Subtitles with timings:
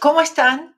[0.00, 0.76] ¿Cómo están?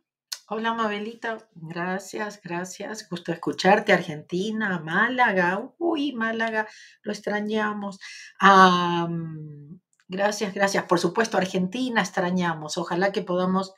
[0.49, 1.39] Hola, Mabelita.
[1.55, 3.09] Gracias, gracias.
[3.09, 3.93] Gusto escucharte.
[3.93, 5.73] Argentina, Málaga.
[5.79, 6.67] Uy, Málaga,
[7.03, 7.99] lo extrañamos.
[8.39, 10.85] Am, gracias, gracias.
[10.85, 12.77] Por supuesto, Argentina extrañamos.
[12.77, 13.73] Ojalá que podamos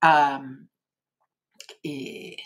[0.00, 0.68] am,
[1.82, 2.36] eh,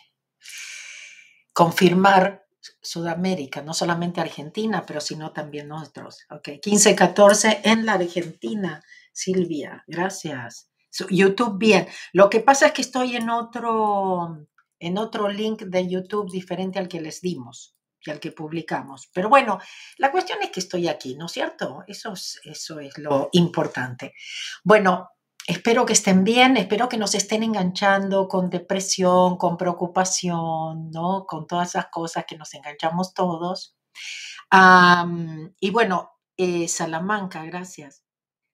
[1.52, 2.46] confirmar
[2.82, 6.26] Sudamérica, no solamente Argentina, pero sino también nosotros.
[6.30, 9.84] Ok, 15-14 en la Argentina, Silvia.
[9.86, 10.69] Gracias.
[11.10, 11.88] YouTube, bien.
[12.12, 14.46] Lo que pasa es que estoy en otro,
[14.78, 19.08] en otro link de YouTube diferente al que les dimos y al que publicamos.
[19.12, 19.58] Pero bueno,
[19.98, 21.84] la cuestión es que estoy aquí, ¿no es cierto?
[21.86, 24.14] Eso es, eso es lo importante.
[24.64, 25.10] Bueno,
[25.46, 31.24] espero que estén bien, espero que nos estén enganchando con depresión, con preocupación, ¿no?
[31.26, 33.76] Con todas esas cosas que nos enganchamos todos.
[35.60, 38.04] Y bueno, eh, Salamanca, gracias.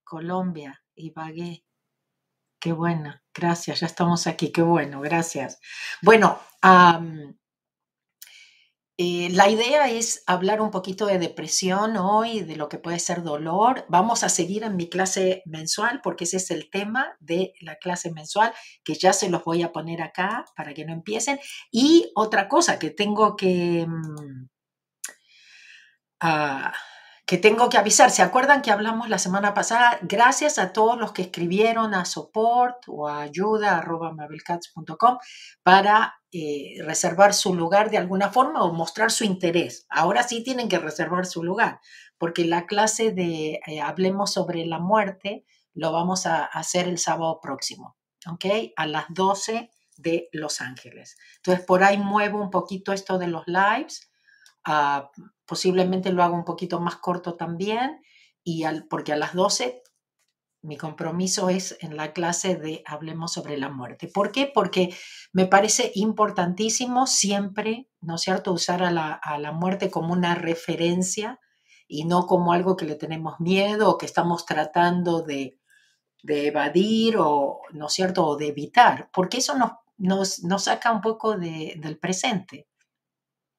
[0.04, 1.65] Colombia, Ibagué.
[2.66, 5.60] Qué buena, gracias, ya estamos aquí, qué bueno, gracias.
[6.02, 6.40] Bueno,
[8.98, 13.22] eh, la idea es hablar un poquito de depresión hoy, de lo que puede ser
[13.22, 13.84] dolor.
[13.88, 18.10] Vamos a seguir en mi clase mensual porque ese es el tema de la clase
[18.10, 21.38] mensual, que ya se los voy a poner acá para que no empiecen.
[21.70, 23.86] Y otra cosa que tengo que...
[23.86, 24.48] mm,
[26.20, 26.72] ah,
[27.26, 28.10] que tengo que avisar.
[28.12, 29.98] ¿Se acuerdan que hablamos la semana pasada?
[30.02, 35.18] Gracias a todos los que escribieron a support o a ayuda.mabelcats.com
[35.64, 39.86] para eh, reservar su lugar de alguna forma o mostrar su interés.
[39.88, 41.80] Ahora sí tienen que reservar su lugar,
[42.16, 47.40] porque la clase de eh, Hablemos sobre la muerte lo vamos a hacer el sábado
[47.42, 47.96] próximo,
[48.30, 48.44] ¿ok?
[48.76, 51.16] A las 12 de Los Ángeles.
[51.36, 54.10] Entonces, por ahí muevo un poquito esto de los lives.
[54.66, 55.10] Ah,
[55.46, 58.02] posiblemente lo haga un poquito más corto también,
[58.44, 59.82] y porque a las 12
[60.62, 64.08] mi compromiso es en la clase de Hablemos sobre la muerte.
[64.08, 64.50] ¿Por qué?
[64.52, 64.94] Porque
[65.32, 70.34] me parece importantísimo siempre, ¿no es cierto?, usar a la, a la muerte como una
[70.34, 71.38] referencia
[71.86, 75.60] y no como algo que le tenemos miedo o que estamos tratando de,
[76.22, 80.92] de evadir o, ¿no es cierto?, o de evitar, porque eso nos, nos, nos saca
[80.92, 82.68] un poco de- del presente.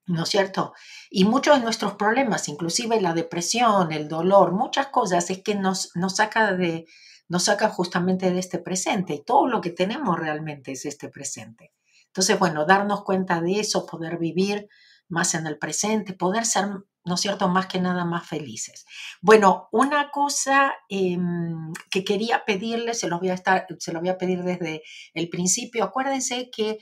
[0.07, 0.73] ¿No es cierto?
[1.09, 5.91] Y muchos de nuestros problemas, inclusive la depresión, el dolor, muchas cosas, es que nos,
[5.95, 6.85] nos saca de,
[7.27, 11.73] nos saca justamente de este presente y todo lo que tenemos realmente es este presente.
[12.07, 14.69] Entonces, bueno, darnos cuenta de eso, poder vivir
[15.09, 16.65] más en el presente, poder ser,
[17.03, 18.85] ¿no es cierto?, más que nada más felices.
[19.21, 24.09] Bueno, una cosa em, que quería pedirles, se los voy a estar, se lo voy
[24.09, 26.79] a pedir desde el principio, acuérdense que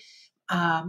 [0.48, 0.86] ah,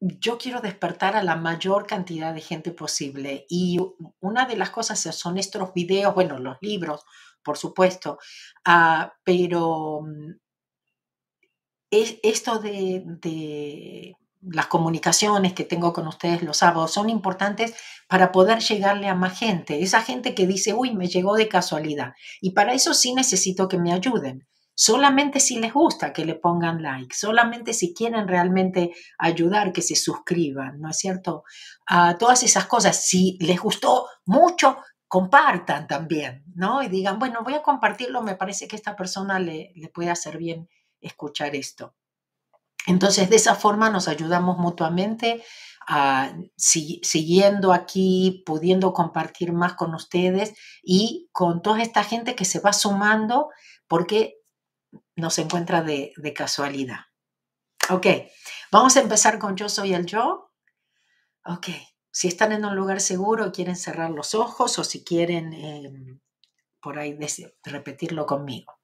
[0.00, 3.78] yo quiero despertar a la mayor cantidad de gente posible y
[4.20, 7.04] una de las cosas son estos videos, bueno, los libros,
[7.42, 8.18] por supuesto,
[8.64, 10.32] ah, pero mm,
[11.90, 17.74] es, esto de, de las comunicaciones que tengo con ustedes los sábados son importantes
[18.08, 22.14] para poder llegarle a más gente, esa gente que dice, uy, me llegó de casualidad.
[22.40, 24.46] Y para eso sí necesito que me ayuden.
[24.82, 29.94] Solamente si les gusta que le pongan like, solamente si quieren realmente ayudar, que se
[29.94, 31.44] suscriban, ¿no es cierto?
[31.86, 33.04] A todas esas cosas.
[33.04, 36.82] Si les gustó mucho, compartan también, ¿no?
[36.82, 40.38] Y digan, bueno, voy a compartirlo, me parece que esta persona le, le puede hacer
[40.38, 40.66] bien
[41.02, 41.94] escuchar esto.
[42.86, 45.42] Entonces, de esa forma nos ayudamos mutuamente,
[46.56, 52.60] si- siguiendo aquí, pudiendo compartir más con ustedes y con toda esta gente que se
[52.60, 53.48] va sumando
[53.88, 54.36] porque
[55.20, 57.00] nos encuentra de, casualidad.
[57.90, 58.06] Ok,
[58.72, 60.50] vamos a empezar con yo soy el yo.
[61.44, 61.68] Ok,
[62.12, 66.20] si están en un lugar seguro, quieren cerrar los ojos o si quieren eh,
[66.80, 67.18] por ahí
[67.64, 68.74] repetirlo conmigo.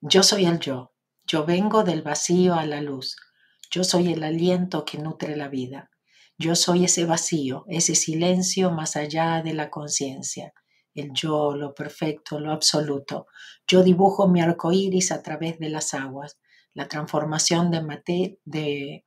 [0.00, 0.92] Yo soy el yo.
[1.24, 3.16] Yo vengo del vacío a la luz.
[3.70, 5.90] Yo soy el aliento que nutre la vida.
[6.38, 10.52] Yo soy ese vacío, ese silencio más allá de la conciencia.
[10.96, 13.28] El yo, lo perfecto, lo absoluto.
[13.68, 16.40] Yo dibujo mi arco iris a través de las aguas.
[16.74, 19.04] La transformación de,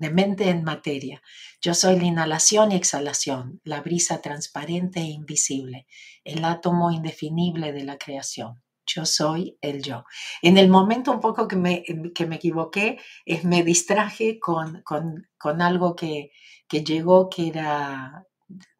[0.00, 1.22] de mente en materia.
[1.60, 5.86] Yo soy la inhalación y exhalación, la brisa transparente e invisible,
[6.24, 8.62] el átomo indefinible de la creación.
[8.86, 10.04] Yo soy el yo.
[10.42, 11.84] En el momento un poco que me,
[12.14, 16.32] que me equivoqué, es, me distraje con, con, con algo que,
[16.66, 18.26] que llegó, que era,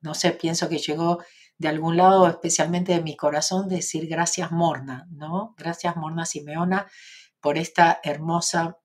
[0.00, 1.22] no sé, pienso que llegó
[1.60, 5.54] de algún lado, especialmente de mi corazón, decir gracias Morna, ¿no?
[5.58, 6.86] Gracias Morna Simeona
[7.38, 8.78] por esta hermosa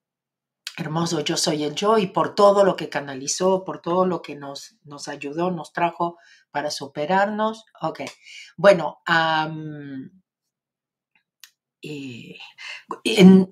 [0.76, 4.36] hermoso yo soy el yo y por todo lo que canalizó, por todo lo que
[4.36, 6.18] nos, nos ayudó, nos trajo
[6.50, 7.64] para superarnos.
[7.80, 8.02] Ok,
[8.58, 10.10] bueno, am,
[11.82, 12.36] eh,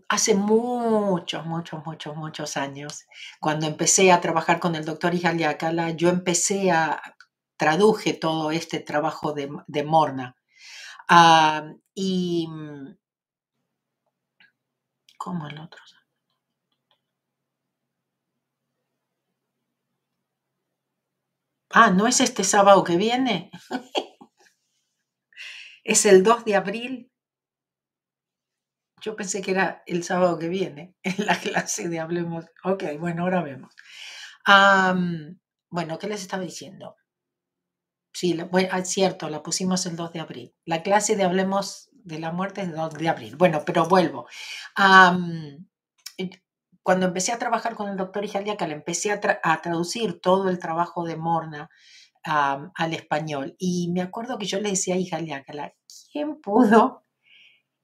[0.08, 3.04] hace muchos, muchos, muchos, muchos años,
[3.40, 7.00] cuando empecé a trabajar con el doctor Ijaliakala, yo empecé a,
[7.56, 10.36] traduje todo este trabajo de, Morna.
[11.08, 11.64] Ah,
[11.94, 12.48] y,
[15.18, 15.80] ¿cómo el otro?
[21.76, 23.50] Ah, ¿no es este sábado que viene?
[25.84, 27.10] es el 2 de abril.
[29.00, 32.46] Yo pensé que era el sábado que viene, en la clase de Hablemos.
[32.64, 33.74] Ok, bueno, ahora vemos.
[35.70, 36.96] bueno, ¿qué les estaba diciendo?
[38.14, 40.54] Sí, es cierto, la pusimos el 2 de abril.
[40.64, 43.36] La clase de Hablemos de la muerte es el 2 de abril.
[43.36, 44.26] Bueno, pero vuelvo
[46.84, 51.04] cuando empecé a trabajar con el doctor Ijaliaca, le empecé a, traducir todo el trabajo
[51.04, 51.70] de Morna
[52.22, 53.56] al español.
[53.58, 55.72] Y me acuerdo que yo le decía a Ijaliaca,
[56.12, 57.04] ¿quién pudo,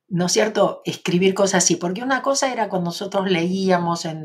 [0.09, 1.77] no es cierto, escribir cosas así?
[1.77, 4.23] Porque una cosa era cuando nosotros leíamos en,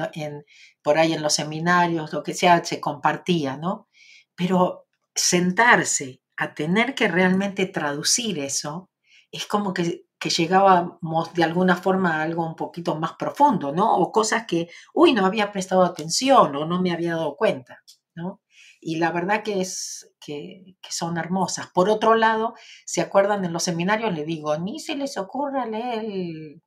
[0.83, 3.87] por ahí en los seminarios, lo que sea, se compartía, ¿no?
[4.35, 4.84] Pero
[5.15, 8.89] sentarse a tener que realmente traducir eso,
[9.31, 13.95] es como que que llegábamos de alguna forma a algo un poquito más profundo, ¿no?
[13.97, 17.79] O cosas que, uy, no había prestado atención o no me había dado cuenta,
[18.15, 18.41] ¿no?
[18.81, 21.67] Y la verdad que es que, son hermosas.
[21.73, 24.13] Por otro lado, ¿se acuerdan en los seminarios?
[24.13, 26.63] Le digo, ni se les ocurra leer el,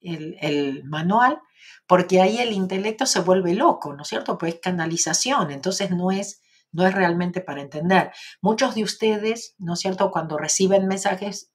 [0.00, 1.40] el, el, manual,
[1.86, 4.38] porque ahí el intelecto se vuelve loco, ¿no es cierto?
[4.38, 8.12] Pues es canalización, entonces no es, no es realmente para entender.
[8.40, 10.10] Muchos de ustedes, ¿no es cierto?
[10.10, 11.52] Cuando reciben mensajes,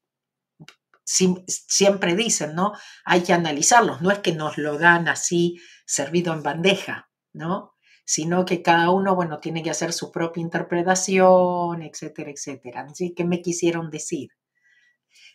[1.05, 2.73] siempre dicen, ¿no?
[3.05, 7.73] Hay que analizarlos, no es que nos lo dan así servido en bandeja, ¿no?
[8.05, 12.87] Sino que cada uno, bueno, tiene que hacer su propia interpretación, etcétera, etcétera.
[12.89, 14.29] Así que me quisieron decir.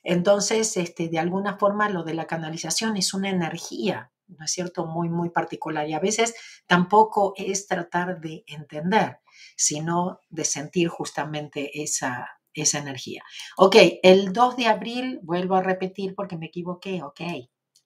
[0.02, 4.86] Entonces, este, de alguna forma, lo de la canalización es una energía, ¿no es cierto?,
[4.86, 5.88] muy, muy particular.
[5.88, 6.34] Y a veces
[6.66, 9.18] tampoco es tratar de entender,
[9.56, 13.22] sino de sentir justamente esa, esa energía.
[13.56, 17.20] Ok, el 2 de abril, vuelvo a repetir porque me equivoqué, ok.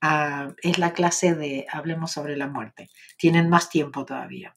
[0.01, 2.91] Ah, es la clase de Hablemos sobre la muerte.
[3.17, 4.57] Tienen más tiempo todavía.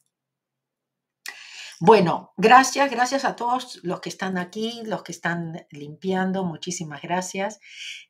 [1.80, 7.60] Bueno, gracias, gracias a todos los que están aquí, los que están limpiando, muchísimas gracias.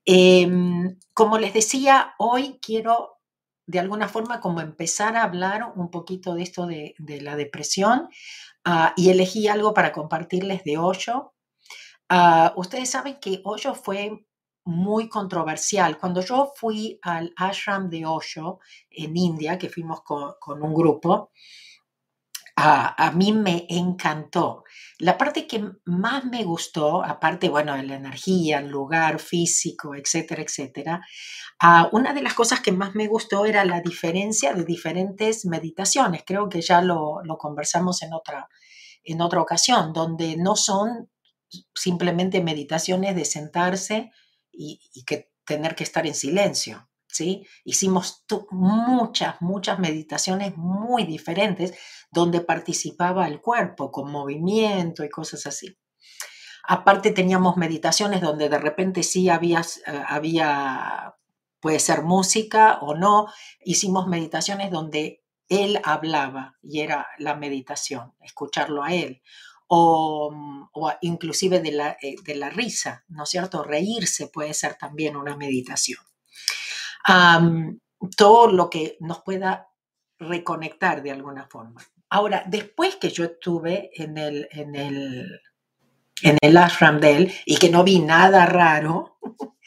[0.07, 3.19] Em, como les decía, hoy quiero
[3.67, 8.09] de alguna forma como empezar a hablar un poquito de esto de, la depresión
[8.69, 11.35] ah, y elegí algo para compartirles de Osho,
[12.11, 14.27] Ah, ustedes saben que Osho fue
[14.65, 15.99] muy controversial.
[15.99, 18.61] Cuando yo fui al ashram de Osho
[18.91, 21.33] en India, que fuimos con, un grupo,
[22.61, 24.65] a mí me encantó.
[25.01, 30.43] La parte que más me gustó, aparte, bueno, de la energía, el lugar físico, etcétera,
[30.43, 31.07] etcétera,
[31.63, 36.25] uh, una de las cosas que más me gustó era la diferencia de diferentes meditaciones.
[36.27, 38.49] Creo que ya lo, lo conversamos en otra,
[39.05, 41.09] en otra ocasión, donde no son
[41.77, 44.11] simplemente meditaciones de sentarse
[44.51, 46.88] y, que tener que estar en silencio.
[47.09, 47.47] ¿Sí?
[47.65, 51.75] Hicimos muchas, muchas meditaciones muy diferentes
[52.11, 55.79] donde participaba el cuerpo con movimiento y cosas así.
[56.65, 61.15] Aparte teníamos meditaciones donde de repente sí había, eh, había,
[61.61, 63.27] puede ser música o no.
[63.65, 69.23] Hicimos meditaciones donde él hablaba y era la meditación, escucharlo a él.
[69.71, 73.63] Mm, o, inclusive de la, eh, de la, risa, ¿no es cierto?
[73.63, 76.01] Reírse puede ser también una meditación.
[78.17, 79.69] Todo lo que nos pueda
[80.19, 81.81] reconectar de alguna forma.
[82.11, 85.41] Ahora, después que yo estuve en el, en el,
[86.23, 89.19] en el ashram de él y que no vi nada raro,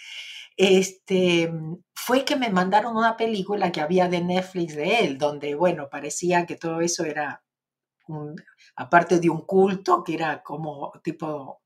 [0.57, 1.51] este,
[1.93, 6.45] fue que me mandaron una película que había de Netflix de él, donde, bueno, parecía
[6.45, 7.43] que todo eso era
[8.07, 8.35] un,
[8.75, 11.61] aparte de un culto que era como tipo,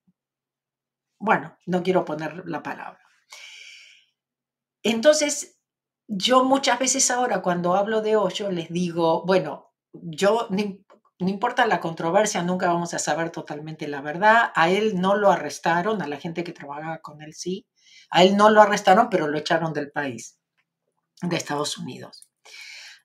[1.19, 2.99] bueno, no quiero poner la palabra.
[4.83, 5.54] Entonces,
[6.07, 11.79] yo muchas veces ahora cuando hablo de Hoyo les digo, bueno, yo no importa la
[11.79, 14.51] controversia, nunca vamos a saber totalmente la verdad.
[14.55, 17.67] A él no lo arrestaron, a la gente que trabajaba con él sí.
[18.09, 20.39] A él no lo arrestaron, pero lo echaron del país,
[21.21, 22.29] de Estados Unidos.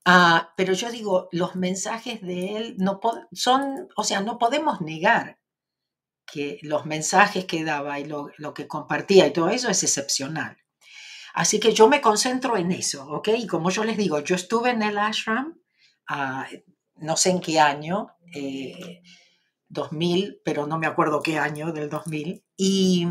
[0.05, 3.01] Ah, pero yo digo, los mensajes de él no
[3.33, 5.39] son, o sea, no podemos negar
[6.27, 10.57] que los mensajes que daba y lo, que compartía y todo eso es excepcional.
[11.35, 13.29] Así que yo me concentro en eso, ¿ok?
[13.37, 15.59] Y como yo les digo, yo estuve en el ashram,
[16.09, 16.47] ah,
[16.97, 18.09] no sé en qué año,
[19.69, 23.07] 2000, eh, pero no me acuerdo qué año del 2000, y,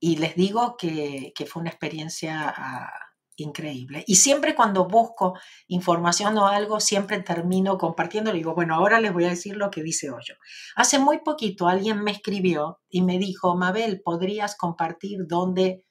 [0.00, 2.90] y les digo que, fue una experiencia ah,
[3.36, 4.04] increíble.
[4.06, 8.32] Y siempre cuando busco información o algo, siempre termino compartiendo.
[8.32, 10.36] Le digo, bueno, ahora les voy a decir lo que dice Hoyo.
[10.76, 15.84] Hace muy poquito alguien me escribió y me dijo, Mabel, ¿podrías compartir dónde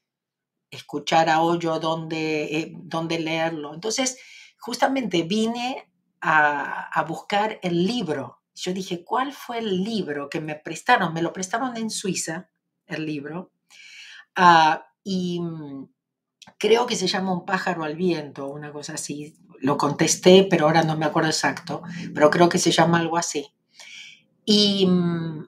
[0.76, 3.74] escuchar a Hoyo, dónde, eh, dónde leerlo?
[3.74, 4.18] Entonces,
[4.60, 5.90] justamente vine
[6.22, 8.42] a, buscar el libro.
[8.56, 11.14] Yo dije, ¿cuál fue el libro que me prestaron?
[11.14, 12.50] Me lo prestaron en Suiza,
[12.86, 13.52] el libro.
[14.36, 15.90] Ah, y mm,
[16.58, 19.36] creo que se llama Un pájaro al viento, una cosa así.
[19.60, 21.82] Lo contesté, pero ahora no me acuerdo exacto,
[22.14, 23.48] pero creo que se llama algo así.
[24.46, 25.48] Y, mm,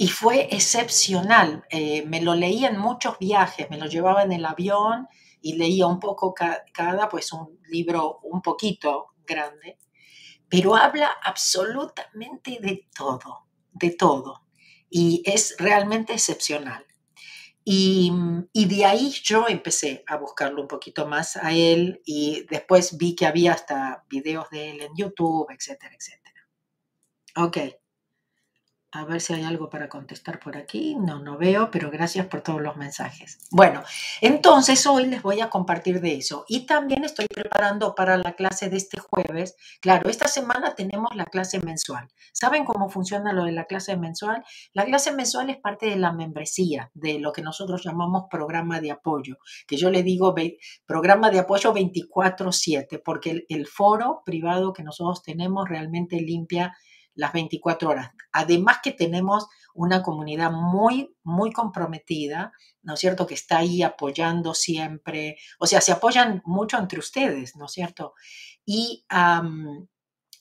[0.00, 1.64] y fue excepcional.
[1.70, 5.08] Eh, me lo leí en muchos viajes, me lo llevaba en el avión
[5.42, 9.76] y leía un poco cada, pues un libro un poquito grande,
[10.48, 14.46] pero habla absolutamente de todo, de todo.
[14.88, 16.86] Y es realmente excepcional.
[17.64, 18.10] Y,
[18.54, 23.26] de ahí yo empecé a buscarlo un poquito más a él y después vi que
[23.26, 26.48] había hasta videos de él en YouTube, etcétera, etcétera.
[27.36, 27.58] Ok.
[28.90, 30.94] A ver si hay algo para contestar por aquí.
[30.94, 33.38] No, no veo, pero gracias por todos los mensajes.
[33.50, 33.82] Bueno,
[34.22, 36.46] entonces hoy les voy a compartir de eso.
[36.48, 39.56] Y también estoy preparando para la clase de este jueves.
[39.82, 42.08] Claro, esta semana tenemos la clase mensual.
[42.32, 44.42] ¿Saben cómo funciona lo de la clase mensual?
[44.72, 48.90] La clase mensual es parte de la membresía, de lo que nosotros llamamos programa de
[48.90, 50.34] apoyo, que yo le digo
[50.86, 56.74] programa de apoyo 24/7, porque el, el foro privado que nosotros tenemos realmente limpia
[57.18, 58.12] las 24 horas.
[58.30, 64.54] Además que tenemos una comunidad muy, muy comprometida, ¿no es cierto?, que está ahí apoyando
[64.54, 68.14] siempre, o sea, se apoyan mucho entre ustedes, ¿no es cierto?
[68.64, 69.04] Y,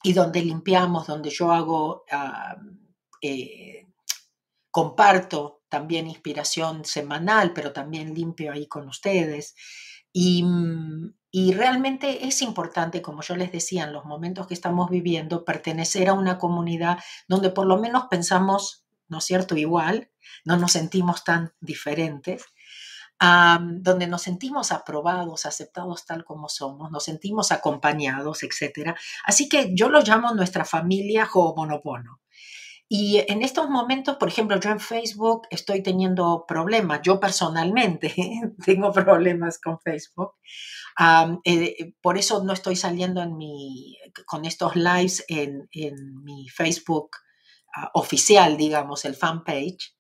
[0.04, 2.06] y donde limpiamos, donde yo hago,
[3.24, 3.88] eh,
[4.70, 9.56] comparto también inspiración semanal, pero también limpio ahí con ustedes.
[10.14, 14.90] Y, mm, y realmente es importante, como yo les decía, en los momentos que estamos
[14.90, 20.10] viviendo, pertenecer a una comunidad donde por lo menos pensamos, ¿no es cierto?, igual,
[20.46, 22.44] no nos sentimos tan diferentes,
[23.20, 28.96] donde nos sentimos aprobados, aceptados tal como somos, nos sentimos acompañados, etc.
[29.24, 32.20] Así que yo lo llamo nuestra familia Ho'oponopono.
[32.90, 38.14] Y en estos momentos, por ejemplo, yo en Facebook estoy teniendo problemas, yo personalmente
[38.66, 40.36] tengo problemas con Facebook.
[41.44, 45.68] Eh, por eso no estoy saliendo en mi, con estos lives en,
[46.24, 47.10] mi Facebook
[47.76, 49.94] ah, oficial, digamos, el fanpage.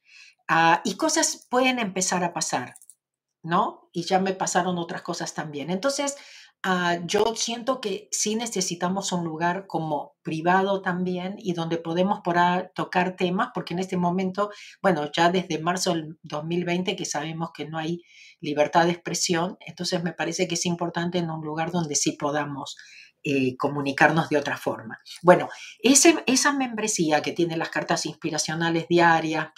[0.50, 2.76] Uh, y cosas pueden empezar a pasar,
[3.44, 3.90] ¿no?
[3.92, 5.70] Y ya me pasaron otras cosas también.
[5.70, 6.16] Entonces,
[6.64, 12.22] Ah, yo siento que sí necesitamos un lugar como privado también y donde podemos
[12.74, 14.50] tocar temas, porque en este momento,
[14.82, 18.02] bueno, ya desde marzo del 2020 que sabemos que no hay
[18.42, 22.76] libertad de expresión, entonces me parece que es importante en un lugar donde sí podamos
[23.24, 25.00] eh, comunicarnos de otra forma.
[25.22, 25.50] Bueno,
[25.80, 29.50] ese, esa membresía que tiene las cartas inspiracionales diarias,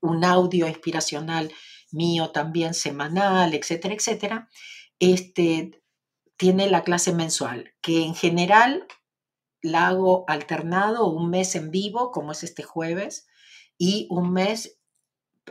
[0.00, 1.52] un audio inspiracional
[1.92, 4.48] mío también semanal, etcétera, etcétera,
[4.98, 5.79] este,
[6.40, 8.86] tiene la clase mensual, que en general
[9.60, 13.28] la hago alternado, un mes en vivo, como es este jueves,
[13.76, 14.80] y un mes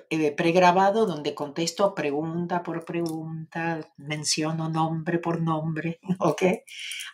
[0.10, 6.42] eh, pregrabado donde contesto pregunta por pregunta, menciono nombre por nombre, ¿ok?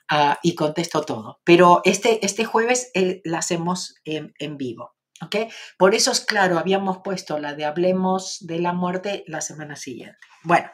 [0.09, 1.41] Ah, y contesto todo.
[1.43, 4.95] Pero este, este jueves eh, la hacemos en, en vivo.
[5.21, 5.35] ¿Ok?
[5.77, 10.19] Por eso es claro, habíamos puesto la de Hablemos de la muerte la semana siguiente.
[10.43, 10.69] Bueno,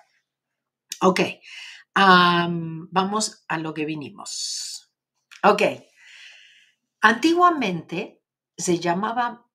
[1.01, 1.19] ok
[1.95, 4.91] vamos a lo que vinimos.
[5.43, 5.63] Ok.
[7.01, 8.23] Antiguamente
[8.57, 9.47] se llamaba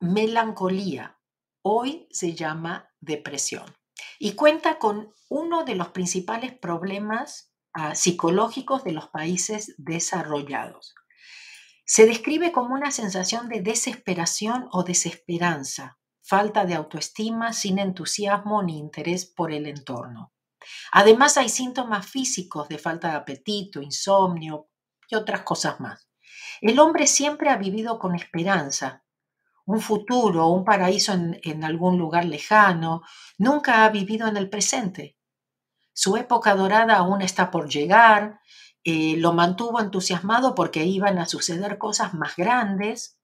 [0.00, 1.18] melancolía,
[1.62, 3.64] hoy se llama depresión
[4.18, 10.94] y cuenta con uno de los principales problemas ah, psicológicos de los países desarrollados.
[11.84, 18.78] Se describe como una sensación de desesperación o desesperanza, falta de autoestima, sin entusiasmo ni
[18.78, 20.32] interés por el entorno.
[20.92, 24.68] Además hay síntomas físicos de falta de apetito, insomnio
[25.08, 26.08] y otras cosas más.
[26.60, 29.04] El hombre siempre ha vivido con esperanza,
[29.66, 33.02] un futuro, un paraíso en, algún lugar lejano,
[33.36, 35.18] nunca ha vivido en el presente.
[35.92, 38.40] Su época dorada aún está por llegar,
[38.84, 43.15] eh, lo mantuvo entusiasmado porque iban a suceder cosas más grandes,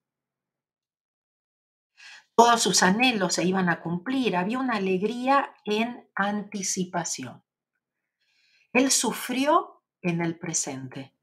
[2.34, 7.42] todos sus anhelos se iban a cumplir, había una alegría en anticipación.
[8.72, 11.14] Él sufrió en el presente,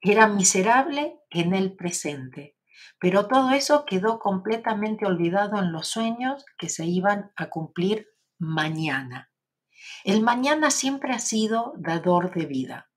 [0.00, 2.56] era miserable en el presente,
[2.98, 9.30] pero todo eso quedó completamente olvidado en los sueños que se iban a cumplir mañana.
[10.04, 12.91] El mañana siempre ha sido dador de vida.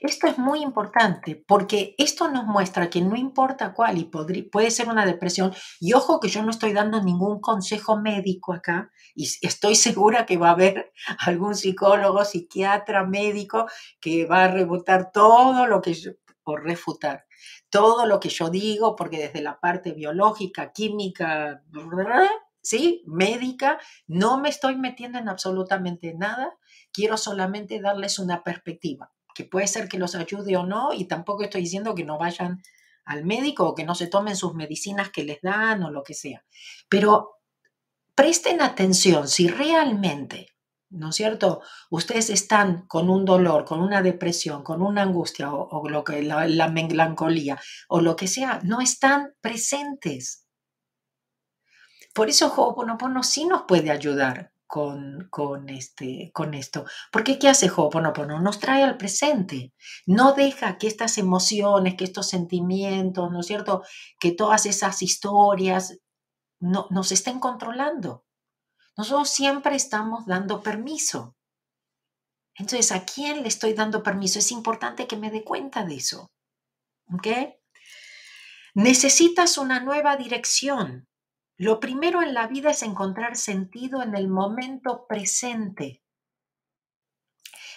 [0.00, 4.88] Esto es muy importante porque esto nos muestra que no importa cuál y puede ser
[4.88, 5.54] una depresión.
[5.80, 10.36] Y ojo que yo no estoy dando ningún consejo médico acá y estoy segura que
[10.36, 13.66] va a haber algún psicólogo, psiquiatra, médico
[14.00, 16.12] que va a rebotar todo lo que yo,
[16.44, 17.26] o refutar
[17.70, 21.62] todo lo que yo digo porque desde la parte biológica, química,
[22.62, 23.02] ¿sí?
[23.06, 26.56] médica, no me estoy metiendo en absolutamente nada.
[26.92, 31.44] Quiero solamente darles una perspectiva que puede ser que los ayude o no, y tampoco
[31.44, 32.60] estoy diciendo que no vayan
[33.04, 36.12] al médico o que no se tomen sus medicinas que les dan o lo que
[36.12, 36.44] sea.
[36.88, 37.36] Pero
[38.16, 40.48] presten atención si realmente,
[40.90, 41.62] ¿no es cierto?
[41.88, 46.48] Ustedes están con un dolor, con una depresión, con una angustia o, lo que, la,
[46.48, 50.48] la melancolía o lo que sea, no están presentes.
[52.12, 56.84] Por eso Ho'oponopono sí nos puede ayudar con, con, este, con esto.
[57.10, 58.40] Porque ¿qué hace Ho'oponopono?
[58.40, 59.72] Nos trae al presente.
[60.06, 63.82] No deja que estas emociones, que estos sentimientos, ¿no es cierto?
[64.20, 65.98] Que todas esas historias
[66.60, 68.26] no, nos estén controlando.
[68.96, 71.34] Nosotros siempre estamos dando permiso.
[72.54, 74.38] Entonces, ¿a quién le estoy dando permiso?
[74.38, 76.30] Es importante que me dé cuenta de eso.
[77.14, 77.28] ¿Ok?
[78.74, 81.07] Necesitas una nueva dirección.
[81.58, 86.04] Lo primero en la vida es encontrar sentido en el momento presente.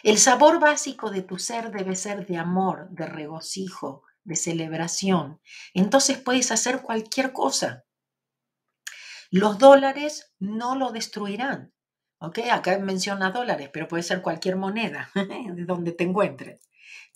[0.04, 5.42] El sabor básico de tu ser debe ser de amor, de regocijo, de celebración.
[5.74, 7.84] Entonces puedes hacer cualquier cosa.
[9.32, 11.74] Los dólares no lo destruirán.
[12.20, 12.38] ¿Ok?
[12.52, 16.62] Acá menciona dólares, pero puede ser cualquier moneda de donde te encuentres.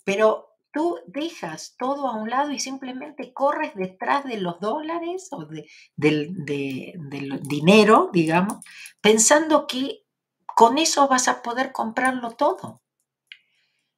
[0.02, 5.46] Pero tú dejas todo a un lado y simplemente corres detrás de los dólares o
[5.46, 8.62] del, del dinero, digamos,
[9.00, 10.02] pensando que
[10.44, 12.82] con eso vas a poder comprarlo todo.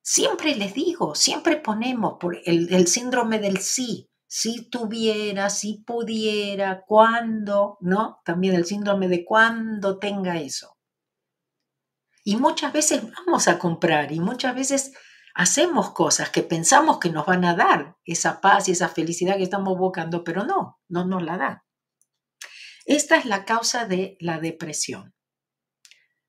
[0.00, 6.84] Siempre les digo, siempre ponemos por el, el síndrome del sí, si tuviera, si pudiera,
[6.86, 8.20] cuando, ¿no?
[8.24, 10.76] También el síndrome de cuando tenga eso.
[12.22, 14.92] Y muchas veces vamos a comprar y muchas veces
[15.38, 19.44] hacemos cosas que pensamos que nos van a dar esa paz y esa felicidad que
[19.44, 21.62] estamos buscando, pero no, no nos la dan.
[22.84, 25.14] Esta es la causa de la depresión.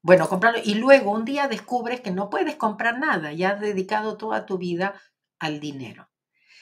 [0.04, 4.16] Bueno, comprarlo y luego un día descubres que no puedes comprar nada y has dedicado
[4.16, 5.02] toda tu vida
[5.40, 6.12] al dinero.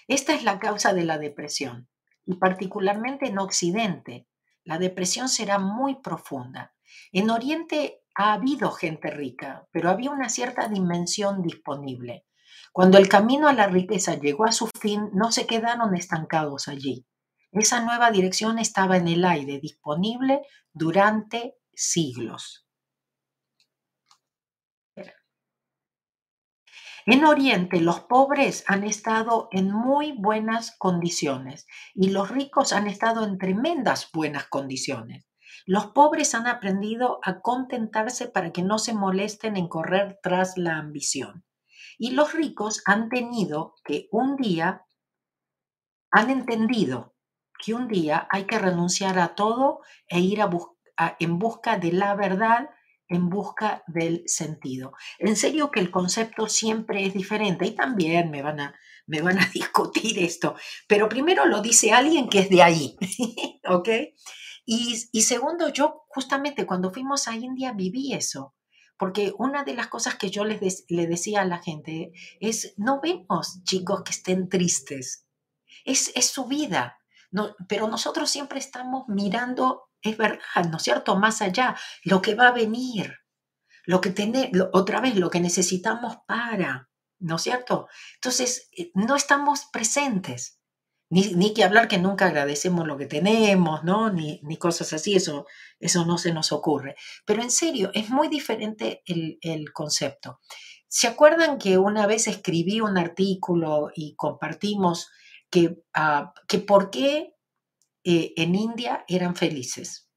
[0.07, 1.89] Esta es la causa de la depresión
[2.25, 4.25] y particularmente en Occidente.
[4.63, 6.73] La depresión será muy profunda.
[7.11, 12.23] En Oriente ha habido gente rica, pero había una cierta dimensión disponible.
[12.77, 17.07] Cuando el camino a la riqueza llegó a su fin, no se quedaron estancados allí.
[17.51, 22.67] Esa nueva dirección estaba en el aire, disponible durante siglos.
[27.07, 33.25] En Oriente los pobres han estado en muy buenas condiciones y los ricos han estado
[33.25, 35.27] en tremendas buenas condiciones.
[35.65, 40.77] Los pobres han aprendido a contentarse para que no se molesten en correr tras la
[40.77, 41.46] ambición.
[41.97, 44.85] Y los ricos han tenido que un día,
[46.11, 47.15] han entendido
[47.63, 50.49] que un día hay que renunciar a todo e ir a
[51.19, 52.69] en busca de la verdad,
[53.07, 54.93] en busca del sentido.
[55.19, 59.39] En serio que el concepto siempre es diferente y también me van a, me van
[59.39, 60.55] a discutir esto,
[60.87, 62.97] pero primero lo dice alguien que es de ahí,
[63.69, 63.89] ¿ok?
[64.65, 68.53] Y, y segundo, yo justamente cuando fuimos a India viví eso.
[68.97, 72.99] Porque una de las cosas que yo les le decía a la gente es, no
[73.01, 75.25] vemos chicos que estén tristes,
[75.85, 76.97] es, es su vida,
[77.31, 82.35] no, pero nosotros siempre estamos mirando, es verdad, ¿no es cierto?, más allá, lo que
[82.35, 83.13] va a venir,
[83.85, 87.87] lo que tenemos, otra vez, lo que necesitamos para, ¿no es cierto?
[88.15, 90.59] Entonces, eh, no estamos presentes.
[91.09, 94.11] Ni, que hablar que nunca agradecemos lo que tenemos, ¿no?
[94.11, 95.45] Ni, ni, cosas así, eso,
[95.79, 96.95] eso no se nos ocurre.
[97.25, 100.41] Pero en serio, es muy diferente el, el concepto.
[100.89, 105.09] ¿Se acuerdan que una vez escribí un artículo y compartimos
[105.49, 107.35] que, uh, que por qué
[108.03, 110.09] eh, en India eran felices?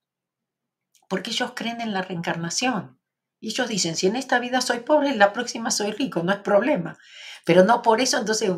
[1.09, 3.00] Porque ellos creen en la reencarnación.
[3.40, 6.38] Ellos dicen, si en esta vida soy pobre, en la próxima soy rico, no es
[6.38, 6.98] problema.
[7.44, 8.50] Pero no por eso entonces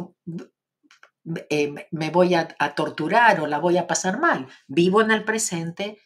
[1.50, 4.48] eh, me voy a, torturar o la voy a pasar mal.
[4.66, 5.98] Vivo en el presente,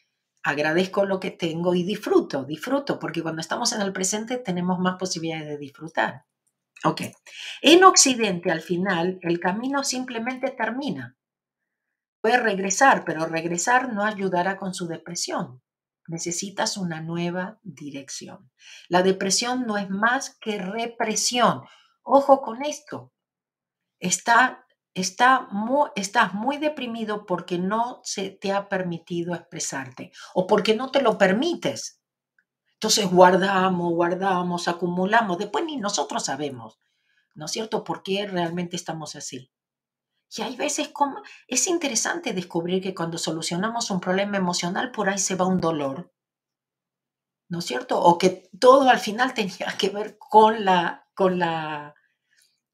[0.42, 4.96] agradezco lo que tengo y disfruto, disfruto, porque cuando estamos en el presente tenemos más
[4.98, 6.24] posibilidades de disfrutar.
[6.84, 7.02] Ok.
[7.62, 11.16] En Occidente, al final, el camino simplemente termina.
[12.20, 15.62] Puede regresar, pero regresar no ayudará con su depresión.
[16.08, 18.52] necesitas una nueva dirección.
[18.88, 21.62] La depresión no es más que represión.
[22.02, 23.12] Ojo con esto.
[23.98, 24.65] Está,
[24.96, 31.18] estás muy deprimido porque no se te ha permitido expresarte o porque no te lo
[31.18, 32.00] permites.
[32.74, 35.38] Entonces guardamos, guardamos, acumulamos.
[35.38, 36.78] Después ni nosotros sabemos,
[37.34, 39.50] ¿no es cierto?, por qué realmente estamos así.
[40.34, 45.18] Y hay veces como es interesante descubrir que cuando solucionamos un problema emocional, por ahí
[45.18, 46.12] se va un dolor.
[47.48, 48.00] ¿No es cierto?
[48.00, 51.94] O que todo al final tenía que ver con la, con la,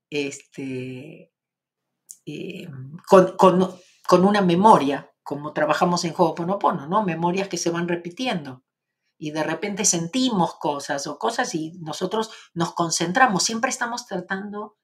[0.08, 1.31] este,
[2.26, 2.68] eh,
[3.08, 7.02] con, con, una memoria, como trabajamos en Ho'oponopono, ¿no?
[7.02, 8.62] Memorias que se van repitiendo.
[9.18, 13.42] Y de repente sentimos cosas o cosas y nosotros nos concentramos.
[13.42, 14.76] Siempre estamos tratando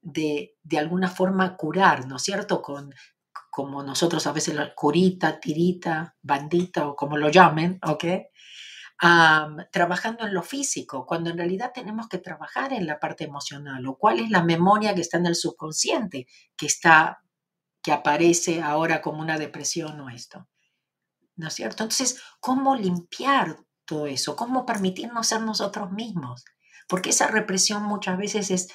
[0.00, 2.60] de, de alguna forma curar, ¿no es cierto?
[2.62, 2.92] Con,
[3.50, 8.04] como nosotros a veces curita, tirita, bandita o como lo llamen, ¿ok?
[9.70, 13.96] Trabajando en lo físico, cuando en realidad tenemos que trabajar en la parte emocional, o
[13.96, 17.22] cuál es la memoria que está en el subconsciente, que está,
[17.82, 20.48] que aparece ahora como una depresión o esto.
[21.36, 21.84] ¿No es cierto?
[21.84, 24.34] Entonces, ¿cómo limpiar todo eso?
[24.34, 26.44] ¿Cómo permitirnos ser nosotros mismos?
[26.88, 28.68] Porque esa represión muchas veces es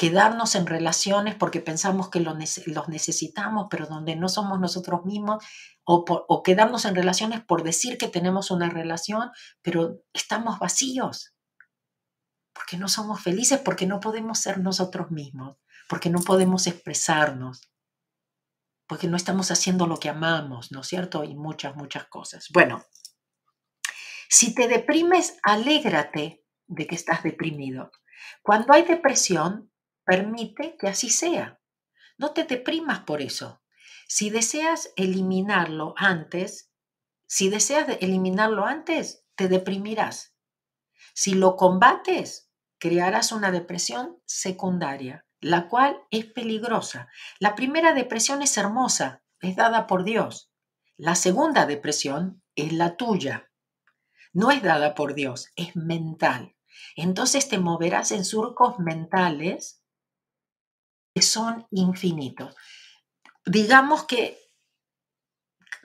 [0.00, 5.44] quedarnos en relaciones porque pensamos que los necesitamos, pero donde no somos nosotros mismos,
[5.84, 11.34] o, quedarnos en relaciones por decir que tenemos una relación, pero estamos vacíos,
[12.54, 17.70] porque no somos felices, porque no podemos ser nosotros mismos, porque no podemos expresarnos,
[18.86, 21.24] porque no estamos haciendo lo que amamos, ¿no es cierto?
[21.24, 22.46] Y muchas, muchas cosas.
[22.54, 22.82] Bueno,
[24.30, 27.90] si te deprimes, alégrate de que estás deprimido.
[28.42, 29.69] Cuando hay depresión,
[30.10, 31.60] Permite que así sea.
[32.18, 33.62] No te deprimas por eso.
[34.08, 36.72] Si deseas eliminarlo antes,
[37.28, 40.34] si deseas eliminarlo antes, te deprimirás.
[41.14, 47.06] Si lo combates, crearás una depresión secundaria, la cual es peligrosa.
[47.38, 50.50] La primera depresión es hermosa, es dada por Dios.
[50.96, 53.48] La segunda depresión es la tuya.
[54.32, 56.56] No es dada por Dios, es mental.
[56.96, 59.79] Entonces te moverás en surcos mentales
[61.16, 62.54] son infinitos.
[63.44, 64.38] Digamos que,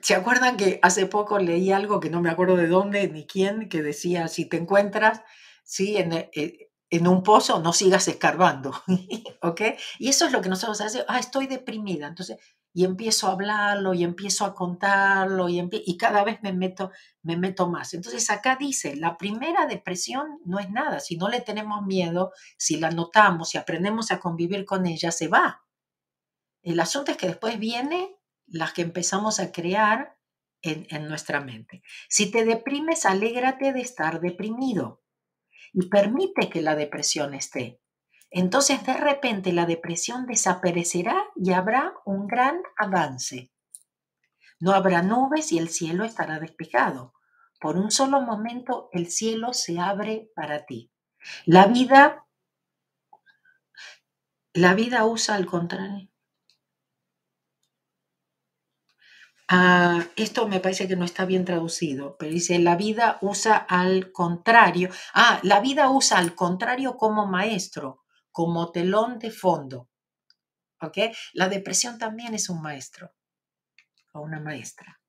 [0.00, 3.68] ¿se acuerdan que hace poco leí algo que no me acuerdo de dónde ni quién,
[3.68, 5.22] que decía, si te encuentras
[5.64, 5.96] ¿sí?
[5.96, 8.72] en, eh, en un pozo, no sigas escarbando,
[9.42, 9.60] ¿ok?
[9.98, 12.38] Y eso es lo que nosotros hacemos, ah, estoy deprimida, entonces,
[12.76, 17.38] y empiezo a hablarlo, y empiezo a contarlo, y, y cada vez me meto, me
[17.38, 17.94] meto más.
[17.94, 22.76] Entonces acá dice, la primera depresión no es nada, si no le tenemos miedo, si
[22.76, 25.64] la notamos, si aprendemos a convivir con ella, se va.
[26.60, 28.14] El asunto es que después viene
[28.46, 30.18] las que empezamos a crear
[30.60, 31.82] en, en nuestra mente.
[32.10, 35.02] Si te deprimes, alégrate de estar deprimido
[35.72, 37.80] y permite que la depresión esté.
[38.30, 43.50] Entonces de repente la depresión desaparecerá y habrá un gran avance.
[44.58, 47.12] No habrá nubes y el cielo estará despejado.
[47.60, 50.90] Por un solo momento el cielo se abre para ti.
[51.44, 52.24] La vida,
[54.52, 56.08] la vida usa al contrario.
[59.48, 64.10] Ah, esto me parece que no está bien traducido, pero dice, la vida usa al
[64.10, 64.90] contrario.
[65.14, 68.02] Ah, la vida usa al contrario como maestro,
[68.36, 69.88] como telón de fondo.
[70.82, 70.98] ¿Ok?
[71.32, 73.14] La depresión también es un maestro
[74.12, 75.00] o una maestra.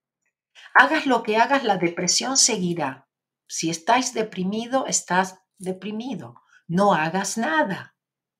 [0.73, 3.09] Hagas lo que hagas, la depresión seguirá.
[3.45, 6.35] Si estás deprimido, estás deprimido.
[6.69, 7.97] No hagas nada.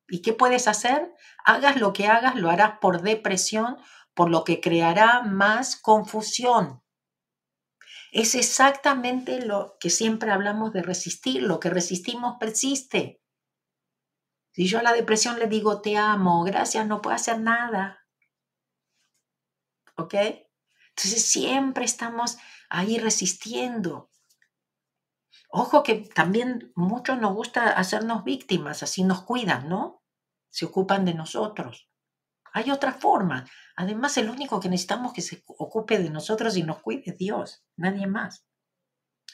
[0.08, 1.12] ¿Y qué puedes hacer?
[1.44, 3.76] Hagas lo que hagas, lo harás por depresión
[4.14, 6.82] por lo que creará más confusión.
[8.10, 13.20] Es exactamente lo que siempre hablamos de resistir, lo que resistimos persiste.
[14.58, 18.04] Si yo a la depresión le digo te amo, gracias, no puedo hacer nada.
[19.96, 20.14] ¿Ok?
[20.14, 24.10] Entonces siempre estamos ahí resistiendo.
[25.48, 30.02] Ojo que también mucho nos gusta hacernos víctimas, así nos cuidan, ¿no?
[30.50, 31.88] Se ocupan de nosotros.
[32.52, 33.48] Hay otra forma.
[33.76, 37.64] Además, el único que necesitamos que se ocupe de nosotros y nos cuide es Dios,
[37.76, 38.44] nadie más.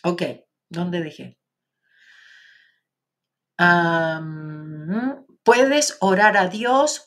[0.02, 0.22] Ok,
[0.68, 1.38] ¿dónde dejé?
[5.44, 7.06] Puedes orar a Dios,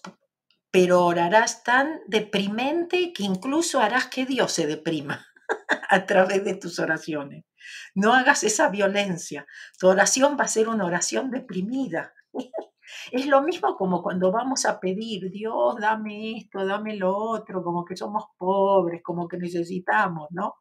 [0.71, 5.25] pero orarás tan deprimente que incluso harás que Dios se deprima
[5.89, 7.45] a través de tus oraciones.
[7.95, 9.45] No hagas esa violencia.
[9.79, 12.13] Tu oración va a ser una oración deprimida.
[13.11, 17.83] Es lo mismo como cuando vamos a pedir, Dios, dame esto, dame lo otro, como
[17.83, 20.55] que somos pobres, como que necesitamos, ¿no?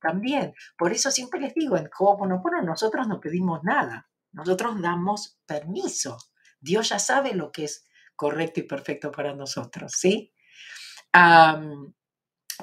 [0.00, 6.18] También, por eso siempre les digo, en Ho'oponopono nosotros no pedimos nada, nosotros damos permiso.
[6.60, 10.32] Dios ya sabe lo que es correcto y perfecto para nosotros, ¿sí?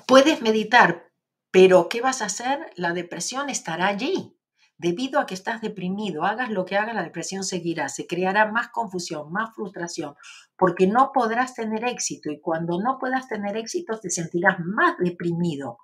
[0.05, 1.12] puedes meditar,
[1.49, 2.71] pero ¿qué vas a hacer?
[2.75, 4.38] La depresión estará allí.
[4.77, 7.89] Debido a que estás deprimido, hagas lo que hagas, la depresión seguirá.
[7.89, 10.15] Se creará más confusión, más frustración,
[10.55, 15.79] porque no podrás tener éxito y cuando no puedas tener éxito te sentirás más deprimido.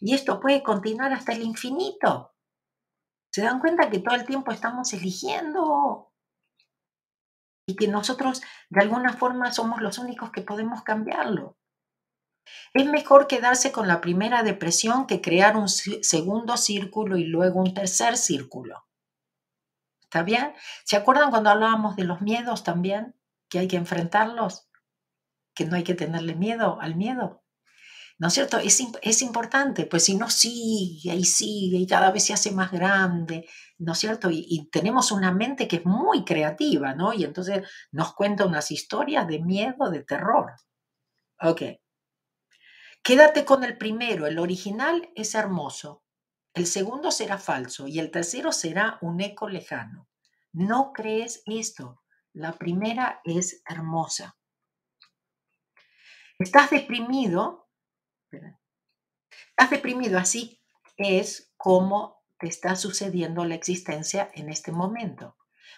[0.00, 2.32] Y esto puede continuar hasta el infinito.
[3.30, 6.12] ¿Se dan cuenta que todo el tiempo estamos eligiendo?
[7.66, 11.56] Y que nosotros de alguna forma somos los únicos que podemos cambiarlo.
[12.74, 17.74] Es mejor quedarse con la primera depresión que crear un segundo círculo y luego un
[17.74, 18.86] tercer círculo.
[20.02, 20.52] ¿Está bien?
[20.84, 23.14] ¿Se acuerdan cuando hablábamos de los miedos también?
[23.48, 24.68] Que hay que enfrentarlos,
[25.54, 27.44] que no hay que tenerle miedo al miedo.
[28.20, 28.58] ¿No es cierto?
[28.58, 32.70] Es, es importante, pues si no sigue y sigue y cada vez se hace más
[32.70, 34.30] grande, ¿no es cierto?
[34.30, 37.14] Y, y, tenemos una mente que es muy creativa, ¿no?
[37.14, 40.52] Y entonces nos cuenta unas historias de miedo, de terror.
[41.40, 41.62] Ok.
[43.02, 46.04] Quédate con el primero, el original es hermoso,
[46.52, 50.10] el segundo será falso y el tercero será un eco lejano.
[50.52, 52.02] No crees esto,
[52.34, 54.36] la primera es hermosa.
[56.38, 57.69] Estás deprimido,
[58.32, 60.60] estás deprimido, así
[60.96, 65.36] es como te está sucediendo la existencia en este momento.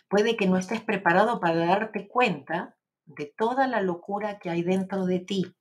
[0.08, 5.06] Puede que no estés preparado para darte cuenta de toda la locura que hay dentro
[5.06, 5.56] de ti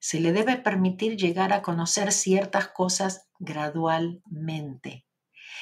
[0.00, 5.04] se le debe permitir llegar a conocer ciertas cosas gradualmente.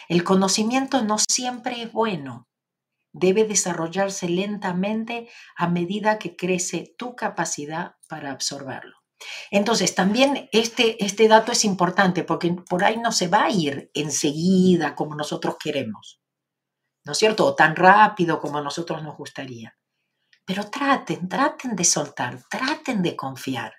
[0.09, 2.49] El conocimiento no siempre es bueno.
[3.13, 8.96] Debe desarrollarse lentamente a medida que crece tu capacidad para absorberlo.
[9.51, 13.91] Entonces, también este, este dato es importante porque por ahí no se va a ir
[13.95, 16.21] enseguida como nosotros queremos,
[17.05, 17.47] ¿no es cierto?
[17.47, 19.77] O tan rápido como a nosotros nos gustaría.
[20.45, 23.73] Pero traten, traten de soltar, traten de confiar.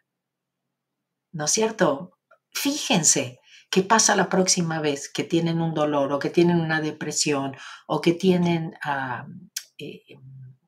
[1.38, 2.18] ¿no es cierto?
[2.52, 7.56] Fíjense qué pasa la próxima vez que tienen un dolor o que tienen una depresión
[7.86, 9.28] o que tienen ah,
[9.78, 10.04] eh,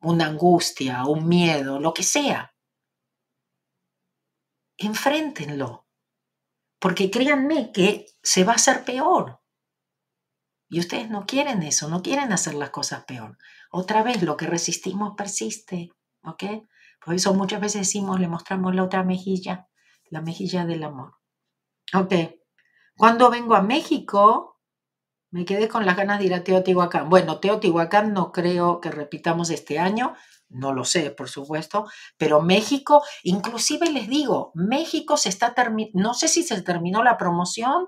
[0.02, 2.49] una angustia, un miedo, lo que sea.
[4.80, 5.86] Enfréntenlo,
[6.80, 9.40] porque créanme que se va a hacer peor.
[10.68, 13.38] Y ustedes no quieren eso, no quieren hacer las cosas peor.
[13.70, 16.44] Otra vez, lo que resistimos persiste, ¿ok?
[17.04, 19.70] Por eso muchas veces decimos, le mostramos la otra mejilla
[20.10, 21.14] la mejilla del amor.
[21.94, 22.12] Ok.
[22.96, 24.60] Cuando vengo a México,
[25.30, 27.08] me quedé con las ganas de ir a Teotihuacán.
[27.08, 30.14] Bueno, Teotihuacán no creo que repitamos este año,
[30.50, 31.86] no lo sé, por supuesto,
[32.18, 37.16] pero México, inclusive les digo, México se está terminando, no sé si se terminó la
[37.16, 37.86] promoción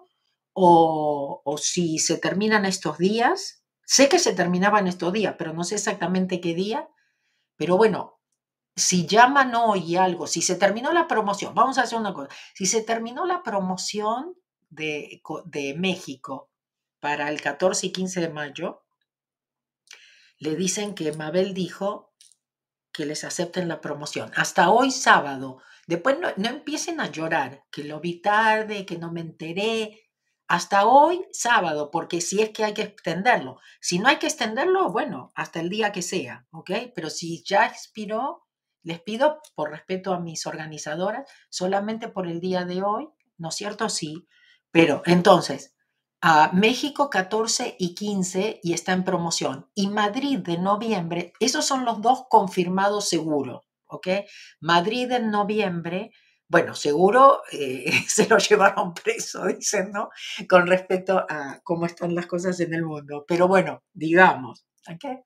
[0.52, 3.64] o, o si se terminan estos días.
[3.84, 6.88] Sé que se terminaban estos días, pero no sé exactamente qué día.
[7.56, 8.20] Pero bueno,
[8.76, 12.66] si llaman hoy algo, si se terminó la promoción, vamos a hacer una cosa, si
[12.66, 14.34] se terminó la promoción
[14.70, 16.50] de, de México
[17.00, 18.84] para el 14 y 15 de mayo,
[20.38, 22.11] le dicen que Mabel dijo
[22.92, 24.30] que les acepten la promoción.
[24.36, 25.58] Hasta hoy sábado.
[25.86, 30.02] Después no, no, empiecen a llorar, que lo vi tarde, que no me enteré.
[30.46, 33.58] Hasta hoy sábado, porque si es que hay que extenderlo.
[33.80, 36.70] Si no hay que extenderlo, bueno, hasta el día que sea, ¿ok?
[36.94, 38.46] Pero si ya expiró,
[38.82, 43.54] les pido, por respeto a mis organizadoras, solamente por el día de hoy, ¿no es
[43.54, 43.88] cierto?
[43.88, 44.26] Sí.
[44.70, 45.74] Pero entonces,
[46.22, 49.66] a México 14 y 15 y está en promoción.
[49.74, 54.06] Y Madrid de noviembre, esos son los dos confirmados seguros, ¿ok?
[54.60, 56.12] Madrid en noviembre,
[56.48, 60.10] bueno, seguro eh, se lo llevaron preso, dicen, ¿no?
[60.48, 63.24] Con respecto a cómo están las cosas en el mundo.
[63.26, 65.24] Pero bueno, digamos, ¿ok?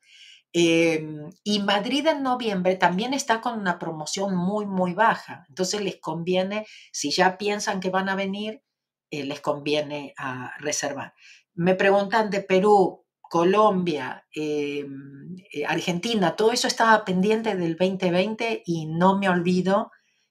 [0.54, 5.44] Em, y Madrid en noviembre también está con una promoción muy, muy baja.
[5.50, 8.62] Entonces les conviene, si ya piensan que van a venir,
[9.10, 11.14] eh, les conviene a reservar.
[11.54, 18.86] Me preguntan de Perú, Colombia, em, eh, Argentina, todo eso estaba pendiente del 2020 y
[18.86, 19.90] no me olvido.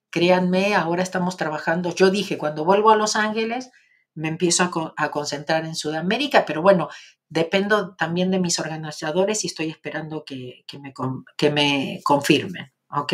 [0.09, 1.93] Créanme, ahora estamos trabajando.
[1.93, 3.71] Yo dije, cuando vuelvo a Los Ángeles,
[4.13, 6.89] me empiezo a, concentrar en Sudamérica, pero bueno,
[7.27, 10.93] dependo también de mis organizadores y estoy esperando que, me,
[11.38, 13.13] que me confirmen, ¿ok?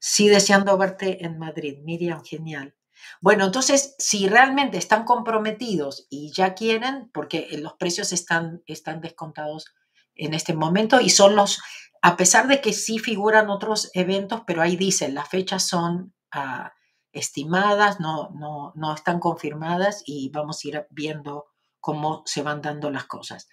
[0.00, 2.74] Sí, deseando verte en Madrid, Miriam, genial.
[3.20, 9.66] Bueno, entonces, si realmente están comprometidos y ya quieren, porque los precios están, están descontados
[10.14, 11.60] en este momento y son los,
[12.02, 16.72] a pesar de que sí figuran otros eventos, pero ahí dicen, las fechas son ah,
[17.12, 21.46] estimadas, no, no, no están confirmadas y vamos a ir viendo
[21.80, 23.48] cómo se van dando las cosas.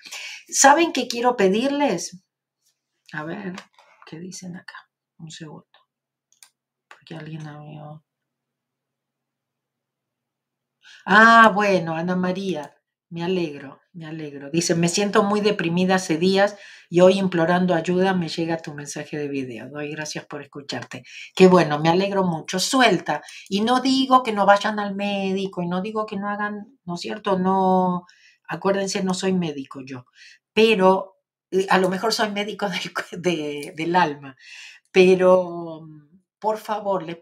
[0.48, 2.24] ¿Saben qué quiero pedirles?
[3.14, 3.56] A ver,
[4.06, 4.90] ¿qué dicen acá?
[5.18, 5.68] Un segundo.
[6.88, 7.62] Porque alguien ha
[11.06, 12.76] Ah, bueno, Ana María.
[13.10, 14.50] Me alegro, me alegro.
[14.50, 16.58] Dice, me siento muy deprimida hace días
[16.90, 19.70] y hoy implorando ayuda me llega tu mensaje de video.
[19.70, 21.04] Doy gracias por escucharte.
[21.36, 22.60] Qué bueno, me alegro mucho.
[22.60, 23.22] Suelta.
[23.50, 26.96] Y no digo que no vayan al médico y no digo que no hagan, ¿no
[26.96, 27.38] es cierto?
[27.38, 28.06] No,
[28.48, 30.06] acuérdense, no soy médico yo,
[30.54, 31.20] pero
[31.52, 32.68] eh, a lo mejor soy médico
[33.12, 34.36] del, alma.
[34.92, 35.88] Pero
[36.40, 37.18] por favor, les,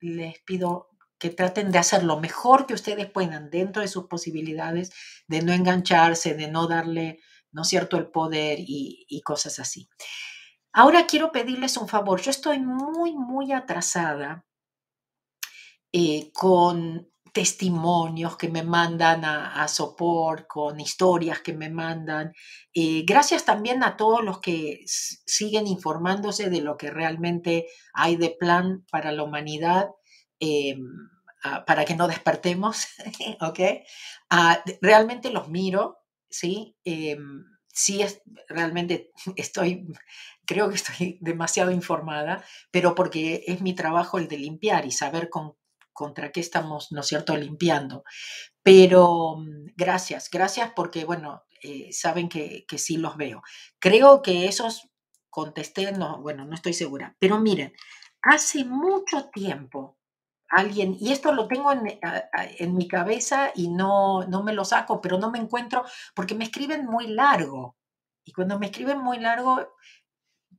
[0.00, 0.88] les pido
[1.18, 4.92] que traten de hacer lo mejor que ustedes puedan dentro de sus posibilidades,
[5.26, 9.88] de no engancharse, de no darle, ¿no cierto?, el poder y, cosas así.
[10.72, 12.20] Ahora quiero pedirles un favor.
[12.20, 14.44] Yo estoy muy, muy atrasada
[15.92, 22.32] eh, con testimonios que me mandan a, a Sopor, con historias que me mandan.
[22.72, 28.30] Eh, gracias también a todos los que siguen informándose de lo que realmente hay de
[28.30, 29.90] plan para la humanidad
[30.40, 31.10] Em,
[31.44, 32.86] ah, para que no despertemos,
[33.40, 33.60] ¿ok?
[34.30, 35.98] Ah, realmente los miro,
[36.30, 36.76] ¿sí?
[36.84, 39.86] Em, sí, es, realmente estoy,
[40.46, 45.30] creo que estoy demasiado informada, pero porque es mi trabajo el de limpiar y saber
[45.92, 48.04] contra qué estamos, ¿no es cierto?, limpiando.
[48.62, 53.42] Pero mm, gracias, gracias porque, bueno, eh, saben que, sí los veo.
[53.78, 54.88] Creo que esos
[55.30, 57.72] contesté, no, bueno, no estoy segura, pero miren,
[58.22, 59.97] hace mucho tiempo
[60.48, 61.98] alguien, y esto lo tengo en,
[62.58, 65.84] en, mi cabeza y no, no me lo saco, pero no me encuentro
[66.14, 67.76] porque me escriben muy largo.
[68.24, 69.68] Y cuando me escriben muy largo,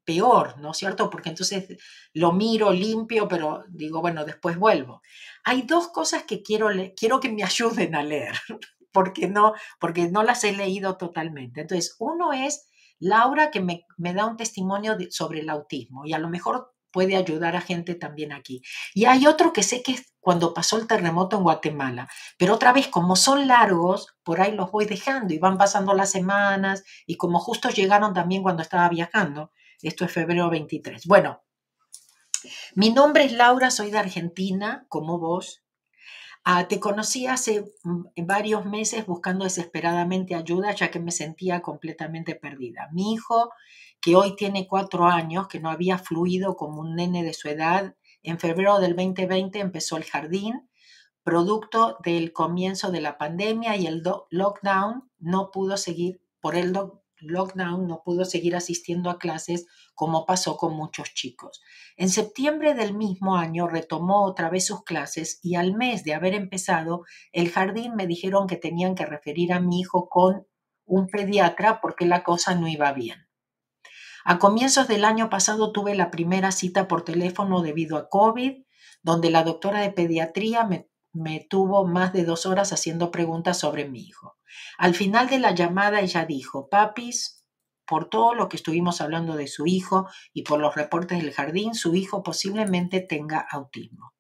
[0.10, 1.10] peor, ¿no es cierto?
[1.10, 1.78] Porque entonces
[2.14, 5.02] lo miro, limpio, pero digo, bueno, después vuelvo.
[5.44, 8.34] Hay dos cosas que quiero, quiero que me ayuden a leer,
[8.92, 11.62] porque no, porque no las he leído totalmente.
[11.62, 16.20] Entonces, uno es Laura que me, me da un testimonio sobre el autismo y a
[16.20, 18.62] lo mejor puede ayudar a gente también aquí.
[18.94, 22.74] Y hay otro que sé que es cuando pasó el terremoto en Guatemala, pero otra
[22.74, 27.16] vez, como son largos, por ahí los voy dejando y van pasando las semanas y
[27.16, 31.06] como justo llegaron también cuando estaba viajando, esto es febrero 23.
[31.06, 31.42] Bueno,
[32.76, 35.64] mi nombre es Laura, soy de Argentina, como vos.
[36.44, 42.36] Ah, te conocí hace mm, varios meses buscando desesperadamente ayuda ya que me sentía completamente
[42.36, 42.90] perdida.
[42.94, 43.52] Mi hijo
[44.02, 47.96] que hoy tiene cuatro años, que no había fluido como un nene de su edad.
[48.24, 50.70] En febrero del 2020 empezó el jardín,
[51.24, 56.74] producto del comienzo de la pandemia y el lockdown, no pudo seguir, por el
[57.20, 61.62] lockdown no pudo seguir asistiendo a clases como pasó con muchos chicos.
[61.98, 66.34] En septiembre del mismo año retomó otra vez sus clases y al mes de haber
[66.34, 70.48] empezado, el jardín me dijeron que tenían que referir a mi hijo con
[70.86, 73.29] un pediatra porque la cosa no iba bien.
[74.26, 78.64] A comienzos del año pasado tuve la primera cita por teléfono debido a COVID,
[79.02, 84.02] donde la doctora de pediatría me, tuvo más de dos horas haciendo preguntas sobre mi
[84.02, 84.38] hijo.
[84.78, 87.46] Al final de la llamada ella dijo, papis,
[87.86, 91.74] por todo lo que estuvimos hablando de su hijo y por los reportes del jardín,
[91.74, 94.14] su hijo posiblemente tenga autismo.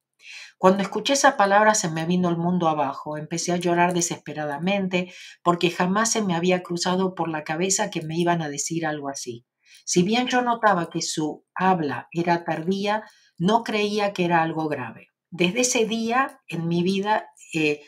[0.57, 3.17] Cuando escuché esa palabra se me vino el mundo abajo.
[3.17, 8.17] Empecé a llorar desesperadamente porque jamás se me había cruzado por la cabeza que me
[8.17, 9.45] iban a decir algo así.
[9.89, 13.06] Si bien yo notaba que su habla era tardía,
[13.39, 15.08] no creía que era algo grave.
[15.32, 17.82] Desde ese día en mi vida, eh,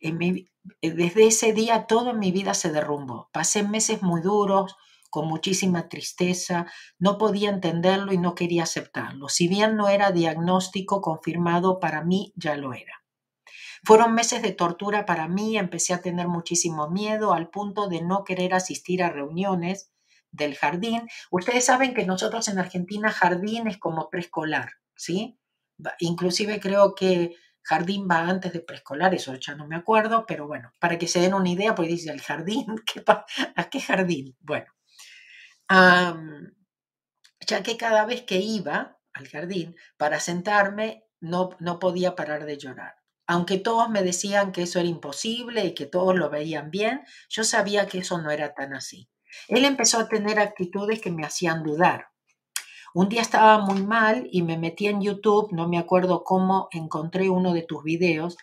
[0.00, 0.44] eh,
[0.82, 3.30] desde ese día todo en mi vida se derrumbó.
[3.32, 4.76] Pasé meses muy duros,
[5.08, 6.66] con muchísima tristeza,
[6.98, 9.30] no podía entenderlo y no quería aceptarlo.
[9.30, 13.02] Si bien no era diagnóstico confirmado, para mí ya lo era.
[13.82, 18.24] Fueron meses de tortura para mí, empecé a tener muchísimo miedo al punto de no
[18.24, 19.90] querer asistir a reuniones,
[20.36, 21.08] del jardín.
[21.30, 25.38] Ustedes saben que nosotros en Argentina jardín es como preescolar, ¿sí?
[26.00, 30.70] Inclusive creo que jardín va antes de preescolar, eso ya no me acuerdo, pero bueno,
[30.78, 32.66] para que se den una idea, pues dice el jardín,
[33.56, 34.36] ¿a qué jardín?
[34.40, 34.72] Bueno,
[37.40, 42.58] ya que cada vez que iba al jardín para sentarme, no, no podía parar de
[42.58, 42.94] llorar.
[43.26, 47.42] Aunque todos me decían que eso era imposible y que todos lo veían bien, yo
[47.42, 49.08] sabía que eso no era tan así.
[49.48, 52.08] Él empezó a tener actitudes que me hacían dudar.
[52.94, 57.28] Un día estaba muy mal y me metí en YouTube, no me acuerdo cómo encontré
[57.28, 58.38] uno de tus videos.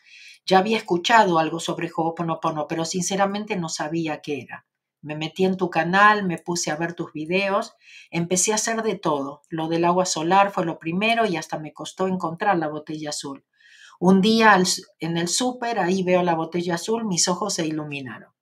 [0.46, 4.68] Ya había escuchado algo sobre Ho'oponopono, pero sinceramente no sabía qué era.
[5.02, 7.74] Me metí en tu canal, me puse a ver tus videos,
[8.12, 9.42] empecé a hacer de todo.
[9.50, 13.46] Lo del agua solar fue lo primero y hasta me costó encontrar la botella azul.
[14.00, 14.62] Un día
[15.00, 18.33] en el súper, ahí veo la botella azul, mis ojos se iluminaron.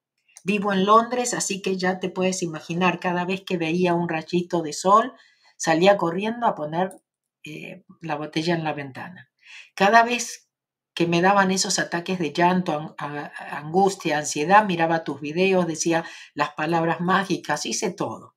[0.44, 4.62] Vivo en Londres, así que ya te puedes imaginar, cada vez que veía un rayito
[4.62, 5.14] de sol,
[5.58, 7.02] salía corriendo a poner
[7.44, 9.30] eh, la botella en la ventana.
[9.76, 10.50] Cada vez
[10.94, 17.00] que me daban esos ataques de llanto, angustia, ansiedad, miraba tus videos, decía las palabras
[17.00, 18.36] mágicas, hice todo.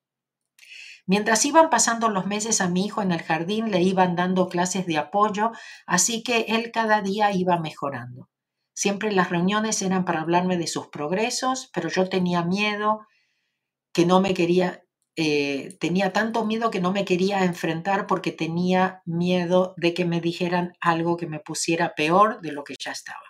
[1.06, 4.86] Mientras iban pasando los meses a mi hijo en el jardín, le iban dando clases
[4.86, 5.52] de apoyo,
[5.86, 8.30] así que él cada día iba mejorando.
[8.74, 13.06] Siempre las reuniones eran para hablarme de sus progresos, pero yo tenía miedo,
[13.92, 14.84] que no me quería,
[15.16, 20.20] eh, tenía tanto miedo que no me quería enfrentar porque tenía miedo de que me
[20.20, 23.22] dijeran algo que me pusiera peor de lo que ya estaba.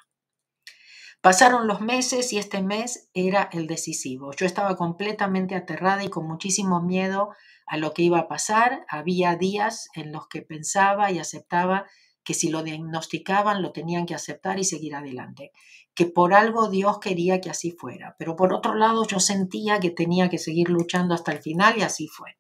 [1.21, 4.33] Pasaron los meses y este mes era el decisivo.
[4.33, 7.31] Yo estaba completamente aterrada y con muchísimo miedo
[7.67, 8.85] a lo que iba a pasar.
[8.89, 11.87] Había días en los que pensaba y aceptaba
[12.25, 15.53] que si lo diagnosticaban lo tenían que aceptar y seguir adelante,
[15.95, 19.91] que por algo Dios quería que así fuera, pero por otro lado yo sentía que
[19.91, 22.37] tenía que seguir luchando hasta el final y así fue.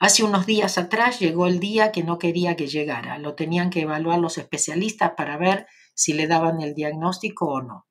[0.00, 3.82] Hace unos días atrás llegó el día que no quería que llegara, lo tenían que
[3.82, 7.86] evaluar los especialistas para ver si le daban el diagnóstico o no.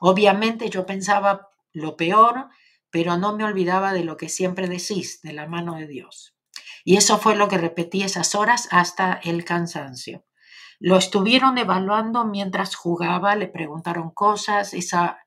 [0.00, 2.48] Obviamente yo pensaba lo peor,
[2.90, 6.31] pero no me olvidaba de lo que siempre decís, de la mano de Dios.
[6.84, 10.24] Y eso fue lo que repetí esas horas hasta el cansancio.
[10.80, 15.18] Lo estuvieron evaluando mientras jugaba, le preguntaron cosas, esa,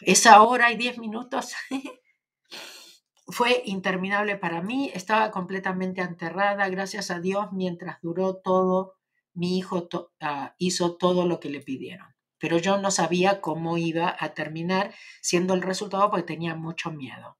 [0.00, 1.54] esa hora y diez minutos
[3.26, 8.96] fue interminable para mí, estaba completamente enterrada, gracias a Dios, mientras duró todo,
[9.32, 9.88] mi hijo
[10.20, 12.08] ah, hizo todo lo que le pidieron.
[12.38, 17.38] Pero yo no sabía cómo iba a terminar siendo el resultado porque tenía mucho miedo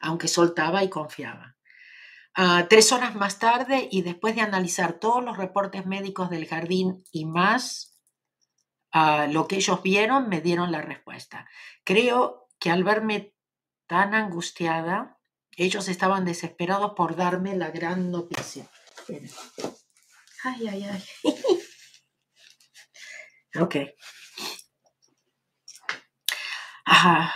[0.00, 1.56] aunque soltaba y confiaba.
[2.34, 7.04] Ah, tres horas más tarde y después de analizar todos los reportes médicos del jardín
[7.12, 7.98] y más
[8.94, 11.48] uh, lo que ellos vieron, me dieron la respuesta.
[11.84, 13.34] Creo que al verme
[13.86, 15.18] tan angustiada,
[15.56, 18.68] ellos estaban desesperados por darme la gran noticia.
[20.44, 21.04] Ay, ay, ay.
[23.60, 23.76] ok.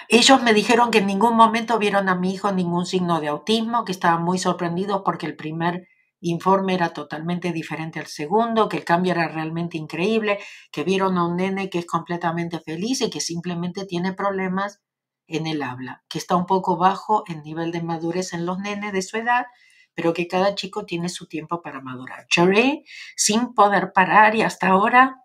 [0.08, 3.84] Ellos me dijeron que en ningún momento vieron a mi hijo ningún signo de autismo,
[3.84, 5.86] que estaban muy sorprendidos porque el primer
[6.20, 10.38] informe era totalmente diferente al segundo, que el cambio era realmente increíble,
[10.72, 14.80] que vieron a un nene que es completamente feliz y que simplemente tiene problemas
[15.26, 18.92] en el habla, que está un poco bajo en nivel de madurez en los nenes
[18.92, 19.46] de su edad,
[19.94, 22.26] pero que cada chico tiene su tiempo para madurar.
[22.30, 22.84] Lloré
[23.16, 25.16] sin poder parar y hasta ahora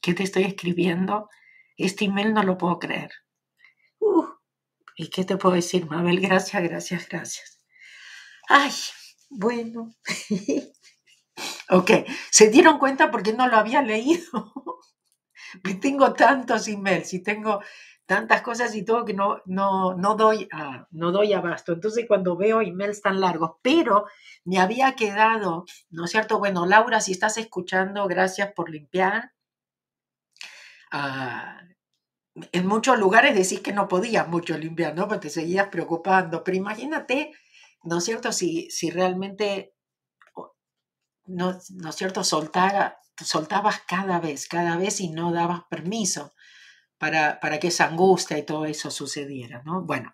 [0.00, 1.28] que te estoy escribiendo,
[1.76, 3.10] este email no lo puedo creer.
[4.96, 6.20] ¿Y qué te puedo decir, Mabel?
[6.20, 7.60] Gracias, gracias, gracias.
[8.48, 8.72] Ay,
[9.30, 9.94] bueno.
[11.70, 11.90] ok,
[12.30, 14.52] se dieron cuenta porque no lo había leído.
[15.80, 17.60] tengo tantos emails y tengo
[18.06, 20.48] tantas cosas y todo que no, no, no, doy,
[20.90, 21.72] no doy abasto.
[21.72, 24.06] Entonces cuando veo emails tan largos, pero
[24.44, 26.38] me había quedado, ¿no es cierto?
[26.38, 29.32] Bueno, Laura, si estás escuchando, gracias por limpiar.
[30.92, 31.60] Ah,
[32.52, 35.06] en muchos lugares decís que no podías mucho limpiar, ¿no?
[35.08, 36.42] Porque te seguías preocupando.
[36.42, 37.32] Pero imagínate,
[37.82, 38.32] ¿no es cierto?
[38.32, 39.74] Si, si realmente,
[41.26, 42.24] ¿no, ¿no es cierto?
[42.24, 46.32] Soltara, soltabas cada vez, cada vez y no dabas permiso
[46.98, 49.82] para, para que esa angustia y todo eso sucediera, ¿no?
[49.82, 50.12] Bueno,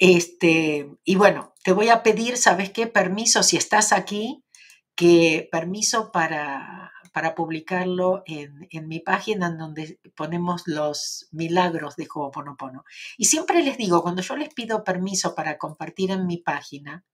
[0.00, 2.86] este, y bueno, te voy a pedir, ¿sabes qué?
[2.86, 4.41] Permiso, si estás aquí,
[4.94, 12.84] que permiso para para publicarlo en, mi página en donde ponemos los milagros de Ho'oponopono.
[13.18, 17.04] Y siempre les digo, cuando yo les pido permiso para compartir en mi página,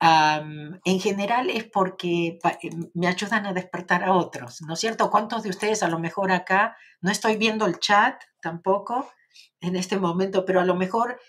[0.00, 5.10] en general es porque eh, me ayudan a despertar a otros, ¿no es cierto?
[5.10, 9.08] ¿Cuántos de ustedes a lo mejor acá, no estoy viendo el chat tampoco
[9.60, 11.20] en este momento, pero a lo mejor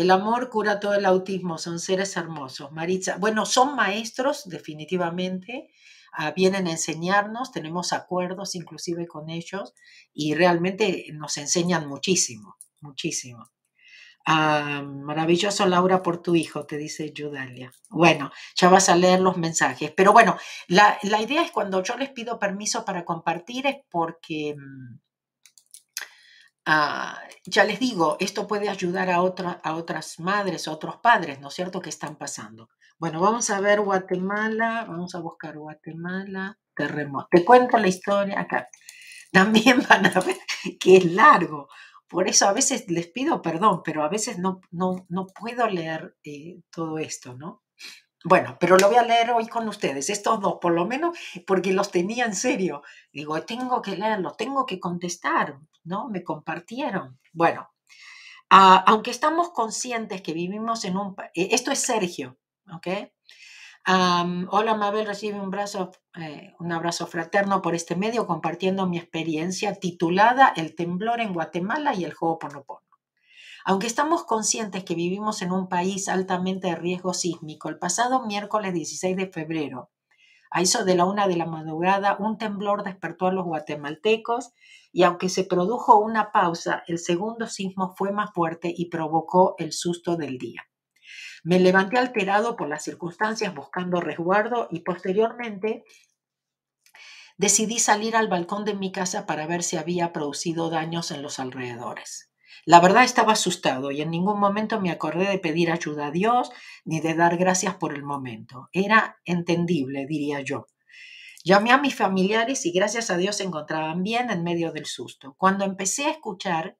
[0.00, 2.72] el amor cura todo el autismo, son seres hermosos.
[2.72, 5.70] Maritza, bueno, son maestros definitivamente,
[6.18, 9.74] Ah, vienen a enseñarnos, tenemos acuerdos inclusive con ellos
[10.14, 13.52] y realmente nos enseñan muchísimo, muchísimo.
[14.26, 17.70] Ah, maravilloso Laura por tu hijo, te dice Judalia.
[17.90, 19.92] Bueno, ya vas a leer los mensajes.
[19.94, 20.38] Pero bueno,
[20.68, 24.98] la, idea es cuando yo les pido permiso para compartir es porque, mm,
[26.66, 31.48] ah, ya les digo, esto puede ayudar a, a otras madres, a otros padres, ¿no
[31.48, 32.68] es cierto?, que están pasando.
[32.98, 37.28] Bueno, vamos a ver Guatemala, vamos a buscar Guatemala, terremoto.
[37.30, 38.68] Te cuento la historia acá.
[39.32, 40.36] También van a ver
[40.80, 41.68] que es largo.
[42.08, 46.16] por eso a veces les pido perdón, pero a veces no, no, no puedo leer
[46.24, 47.62] eh, todo esto, ¿no?
[48.28, 51.16] Bueno, pero lo voy a leer hoy con ustedes, estos dos por lo menos,
[51.46, 52.82] porque los tenía en serio.
[53.12, 56.08] Digo, tengo que leerlo, tengo que contestar, ¿no?
[56.08, 57.20] Me compartieron.
[57.32, 57.70] Bueno,
[58.50, 61.14] ah, aunque estamos conscientes que vivimos en un...
[61.34, 62.36] Eh, esto es Sergio,
[62.74, 62.88] ¿ok?
[64.50, 69.76] hola Mabel, recibe un, abrazo, eh, un abrazo fraterno por este medio compartiendo mi experiencia
[69.76, 72.85] titulada El temblor en Guatemala y el juego Ponopono.
[73.68, 78.72] Aunque estamos conscientes que vivimos en un país altamente de riesgo sísmico, el pasado miércoles
[78.72, 79.90] 16 de febrero,
[80.52, 84.52] a eso de la una de la madrugada, un temblor despertó a los guatemaltecos
[84.92, 89.72] y aunque se produjo una pausa, el segundo sismo fue más fuerte y provocó el
[89.72, 90.62] susto del día.
[91.42, 95.82] Me levanté alterado por las circunstancias buscando resguardo y posteriormente
[97.36, 101.40] decidí salir al balcón de mi casa para ver si había producido daños en los
[101.40, 102.30] alrededores.
[102.66, 106.50] La verdad estaba asustado y en ningún momento me acordé de pedir ayuda a Dios
[106.84, 108.68] ni de dar gracias por el momento.
[108.72, 110.66] Era entendible, diría yo.
[111.44, 115.36] Llamé a mis familiares y gracias a Dios se encontraban bien en medio del susto.
[115.38, 116.76] Cuando empecé a escuchar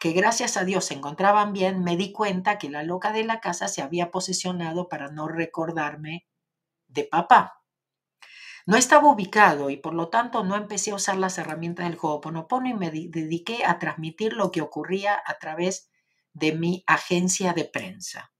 [0.00, 3.40] que gracias a Dios se encontraban bien, me di cuenta que la loca de la
[3.40, 6.26] casa se había posicionado para no recordarme
[6.88, 7.57] de papá.
[8.68, 12.68] No estaba ubicado y por lo tanto no empecé a usar las herramientas del Ho'oponopono
[12.68, 15.88] y me dediqué a transmitir lo que ocurría a través
[16.34, 18.30] de mi agencia de prensa.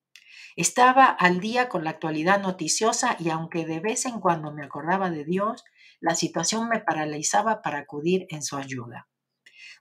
[0.54, 5.08] Estaba al día con la actualidad noticiosa y aunque de vez en cuando me acordaba
[5.08, 5.64] de Dios,
[5.98, 9.08] la situación me paralizaba para acudir en su ayuda.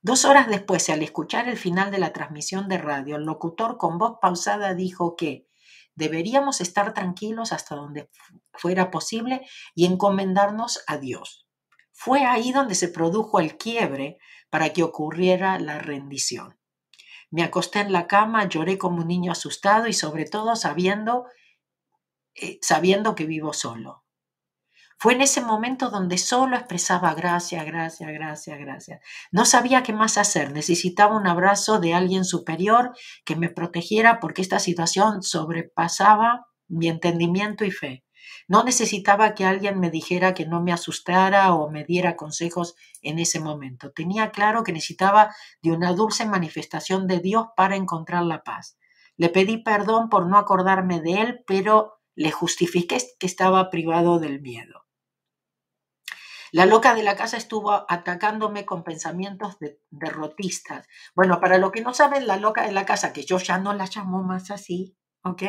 [0.01, 3.97] Dos horas después, al escuchar el final de la transmisión de radio, el locutor con
[3.97, 5.46] voz pausada dijo que
[5.97, 8.07] Deberíamos estar tranquilos hasta donde
[8.53, 9.41] fuera posible
[9.73, 11.47] y encomendarnos a Dios.
[11.91, 14.19] Fue ahí donde se produjo el quiebre
[14.51, 16.59] para que ocurriera la rendición.
[17.31, 21.25] Me acosté en la cama, lloré como un niño asustado y sobre todo sabiendo,
[22.35, 24.05] eh, sabiendo que vivo solo.
[24.99, 29.01] Fue en ese momento donde solo expresaba gracias, gracias, gracias, gracias.
[29.31, 30.51] No sabía qué más hacer.
[30.51, 32.93] Necesitaba un abrazo de alguien superior
[33.23, 38.05] que me protegiera porque esta situación sobrepasaba mi entendimiento y fe.
[38.47, 43.19] No necesitaba que alguien me dijera que no me asustara o me diera consejos en
[43.19, 43.91] ese momento.
[43.91, 48.79] Tenía claro que necesitaba de una dulce manifestación de Dios para encontrar la paz.
[49.15, 54.41] Le pedí perdón por no acordarme de él, pero le justifiqué que estaba privado del
[54.41, 54.86] miedo.
[56.57, 59.57] La loca de la casa estuvo atacándome con pensamientos
[59.91, 60.87] derrotistas.
[61.13, 63.75] Bueno, para lo que no saben, la loca de la casa, que yo ya no
[63.75, 65.43] la llamo más así, ¿ok?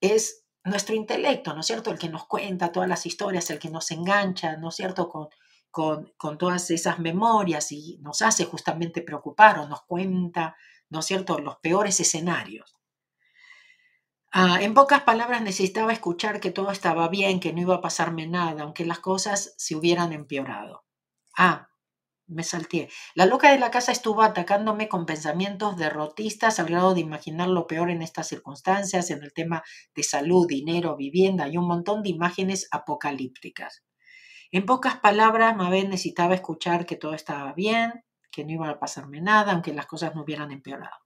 [0.00, 1.90] Es nuestro intelecto, ¿no es cierto?
[1.90, 5.10] El que nos cuenta todas las historias, el que nos engancha, ¿no es cierto?
[5.10, 5.28] Con,
[5.70, 10.56] con, con todas esas memorias y nos hace justamente preocupar o nos cuenta,
[10.88, 12.73] ¿no es cierto?, los peores escenarios.
[14.36, 18.26] Ah, en pocas palabras necesitaba escuchar que todo estaba bien, que no iba a pasarme
[18.26, 20.84] nada, aunque las cosas se hubieran empeorado.
[21.38, 21.68] Ah,
[22.28, 22.88] me salté.
[23.14, 27.66] La loca de la casa estuvo atacándome con pensamientos derrotistas al grado de imaginar lo
[27.68, 29.62] peor en estas circunstancias, en el tema
[29.96, 33.84] de salud, dinero, vivienda y un montón de imágenes apocalípticas.
[34.52, 39.20] En pocas palabras, Mabel necesitaba escuchar que todo estaba bien, que no iba a pasarme
[39.22, 40.96] nada, aunque las cosas no hubieran empeorado.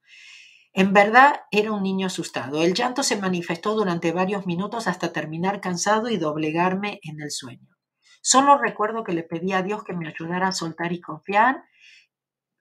[0.72, 2.62] En verdad era un niño asustado.
[2.62, 7.76] El llanto se manifestó durante varios minutos hasta terminar cansado y doblegarme en el sueño.
[8.20, 11.64] Solo recuerdo que le pedí a Dios que me ayudara a soltar y confiar,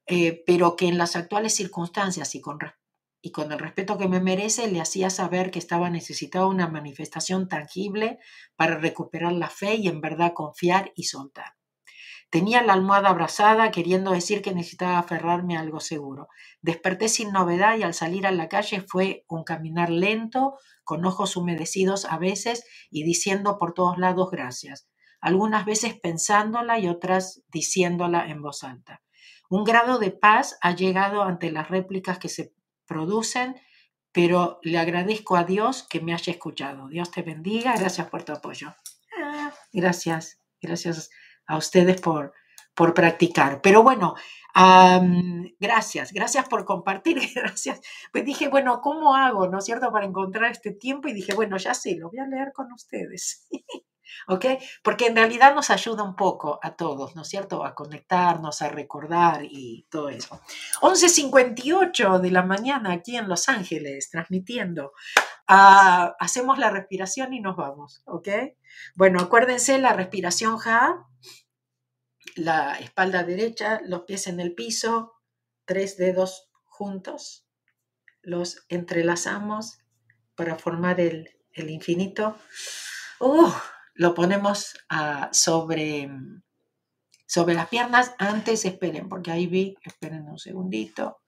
[0.05, 2.59] eh, pero que en las actuales circunstancias y con,
[3.21, 7.49] y con el respeto que me merece, le hacía saber que estaba necesitado una manifestación
[7.49, 8.19] tangible
[8.55, 11.56] para recuperar la fe y en verdad confiar y soltar.
[12.29, 16.27] Tenía la almohada abrazada, queriendo decir que necesitaba aferrarme a algo seguro.
[16.61, 21.35] Desperté sin novedad y al salir a la calle fue un caminar lento, con ojos
[21.35, 24.87] humedecidos a veces y diciendo por todos lados gracias,
[25.19, 29.01] algunas veces pensándola y otras diciéndola en voz alta.
[29.49, 32.53] Un grado de paz ha llegado ante las réplicas que se
[32.85, 33.55] producen,
[34.13, 36.87] pero le agradezco a Dios que me haya escuchado.
[36.87, 38.73] Dios te bendiga, gracias por tu apoyo.
[39.21, 41.09] Ah, gracias, gracias
[41.47, 42.33] a ustedes por,
[42.75, 43.61] por practicar.
[43.61, 44.15] Pero bueno,
[45.59, 47.81] gracias, gracias por compartir, gracias.
[48.11, 51.07] Pues dije, bueno, ¿cómo hago, no es cierto, para encontrar este tiempo?
[51.07, 53.47] Y dije, bueno, ya sé, lo voy a leer con ustedes.
[54.27, 54.45] ¿Ok?
[54.83, 57.63] Porque en realidad nos ayuda un poco a todos, ¿no es cierto?
[57.63, 60.41] A conectarnos, a recordar y todo eso.
[60.81, 64.93] 11.58 de la mañana aquí en Los Ángeles, transmitiendo.
[65.47, 68.27] Ah, hacemos la respiración y nos vamos, ¿ok?
[68.95, 71.07] Bueno, acuérdense la respiración Ja,
[72.35, 75.13] la espalda derecha, los pies en el piso,
[75.65, 77.47] tres dedos juntos,
[78.21, 79.79] los entrelazamos
[80.35, 82.37] para formar el, infinito.
[83.19, 83.51] Uh,
[83.97, 86.09] lo ponemos ah, sobre,
[87.25, 88.13] sobre las piernas.
[88.19, 91.21] Antes, esperen, porque ahí vi, esperen un segundito.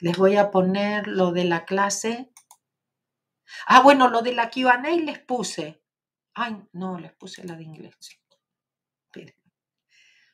[0.00, 2.32] Les voy a poner lo de la clase.
[3.66, 5.82] Ah, bueno, lo de la QA les puse.
[6.34, 7.94] Ay, no, les puse la de inglés.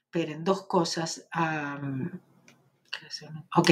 [0.04, 1.28] Esperen, dos cosas.
[3.56, 3.70] ok,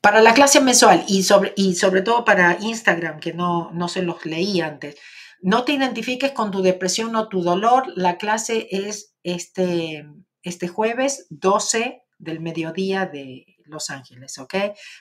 [0.00, 4.02] para la clase mensual y sobre, y sobre todo para Instagram, que no, no se
[4.02, 4.96] los leí antes,
[5.44, 7.92] no te identifiques con tu depresión o tu dolor.
[7.96, 10.08] La clase es este,
[10.42, 14.54] este jueves 12 del mediodía de Los Ángeles, ¿ok?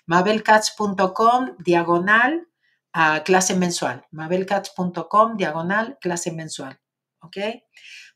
[0.05, 2.49] mabelcats.com diagonal
[2.91, 4.05] a clase mensual.
[4.11, 6.77] mabelcats.com diagonal clase mensual,
[7.21, 7.37] ¿ok?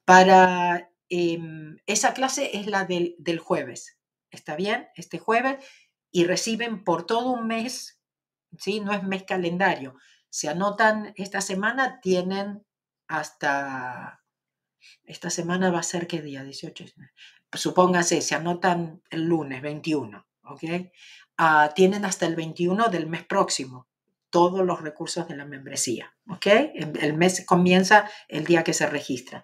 [0.03, 3.97] Para em, esa clase es la del, del jueves,
[4.31, 4.89] ¿está bien?
[4.97, 5.65] Este jueves
[6.11, 8.01] y reciben por todo un mes,
[8.57, 8.81] ¿sí?
[8.81, 9.95] No es mes calendario.
[10.37, 12.63] Se anotan esta semana, tienen
[13.07, 14.23] hasta
[15.03, 16.85] esta semana va a ser qué día, 18.
[17.53, 20.63] Supóngase, se anotan el lunes 21, ¿ok?
[21.39, 23.87] Ah, tienen hasta el 21 del mes próximo
[24.29, 26.45] todos los recursos de la membresía, ¿ok?
[26.45, 29.43] El mes comienza el día que se registra.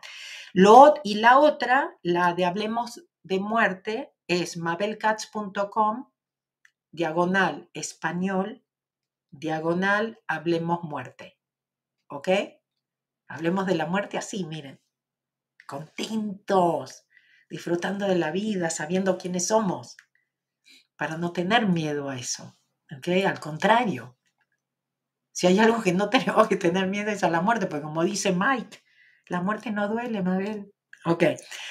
[0.54, 6.12] Lo, y la otra, la de Hablemos de Muerte, es mabelcats.com,
[6.92, 8.64] diagonal español,
[9.34, 11.38] diagonal Hablemos Muerte,
[12.08, 12.30] ¿ok?
[13.28, 14.84] Hablemos de la muerte así, miren
[15.66, 17.06] contentos,
[17.50, 19.98] disfrutando de la vida, sabiendo quiénes somos,
[20.96, 22.58] para no tener miedo a eso.
[22.96, 23.24] ¿okay?
[23.24, 24.18] Al contrario,
[25.32, 28.04] si hay algo que no tenemos que tener miedo es a la muerte, porque como
[28.04, 28.84] dice Mike,
[29.28, 30.72] la muerte no duele, Mabel.
[31.06, 31.24] Ok,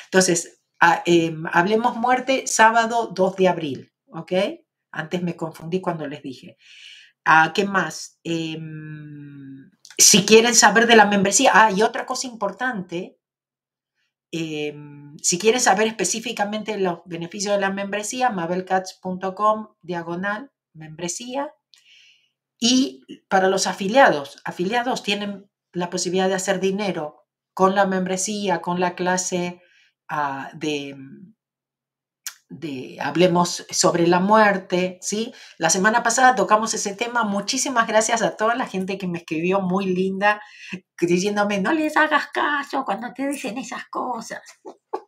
[0.07, 0.63] entonces,
[1.07, 4.33] em, hablemos muerte sábado 2 de abril, ¿ok?
[4.91, 6.59] Antes me confundí cuando les dije.
[7.25, 8.19] Ah, ¿Qué más?
[8.25, 13.19] Em, si quieren saber de la membresía, ah, y otra cosa importante,
[14.35, 21.53] Em, si quieres saber específicamente los beneficios de la membresía, mabelcats.com diagonal membresía.
[22.59, 28.81] Y para los afiliados, afiliados tienen la posibilidad de hacer dinero con la membresía, con
[28.81, 29.61] la clase
[30.09, 30.97] ah, de,
[33.01, 35.33] Hablemos sobre la muerte, ¿sí?
[35.59, 37.25] La semana pasada tocamos ese tema.
[37.25, 40.41] Muchísimas gracias a toda la gente que me escribió muy linda,
[41.01, 44.41] diciéndome, no les hagas caso cuando te dicen esas cosas.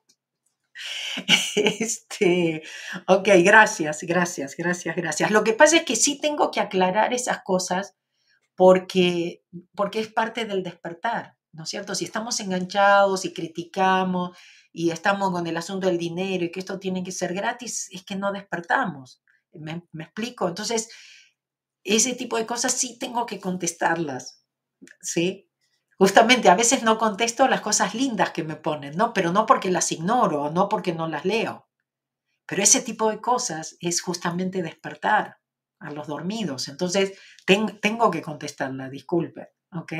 [1.56, 2.62] Este,
[3.06, 5.30] ok, gracias, gracias, gracias, gracias.
[5.30, 7.94] Lo que pasa es que sí tengo que aclarar esas cosas
[8.56, 9.42] porque,
[9.74, 11.94] porque es parte del despertar, ¿no es cierto?
[11.94, 14.36] Si estamos enganchados y criticamos
[14.76, 18.04] y estamos con el asunto del dinero y que esto tiene que ser gratis, es
[18.04, 19.22] que no despertamos.
[19.52, 20.48] ¿Me, explico?
[20.48, 20.90] Entonces,
[21.84, 24.44] ese tipo de cosas sí tengo que contestarlas,
[25.00, 25.48] ¿sí?
[25.96, 29.12] Justamente a veces no contesto las cosas lindas que me ponen, ¿no?
[29.12, 31.68] Pero no porque las ignoro, no porque no las leo.
[32.44, 35.38] Pero ese tipo de cosas es justamente despertar
[35.78, 36.66] a los dormidos.
[36.66, 37.16] Entonces,
[37.46, 39.92] tengo que contestarla, disculpe, ¿ok?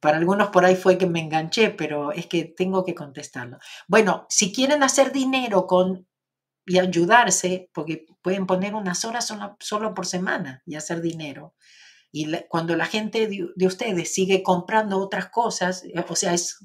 [0.00, 3.58] Para algunos por ahí fue que me enganché, pero es que tengo que contestarlo.
[3.86, 6.06] Bueno, si quieren hacer dinero con
[6.68, 11.54] y ayudarse, porque pueden poner unas horas solo, por semana y hacer dinero.
[12.12, 16.58] Y cuando la gente de, ustedes sigue comprando otras cosas, eh, o sea, es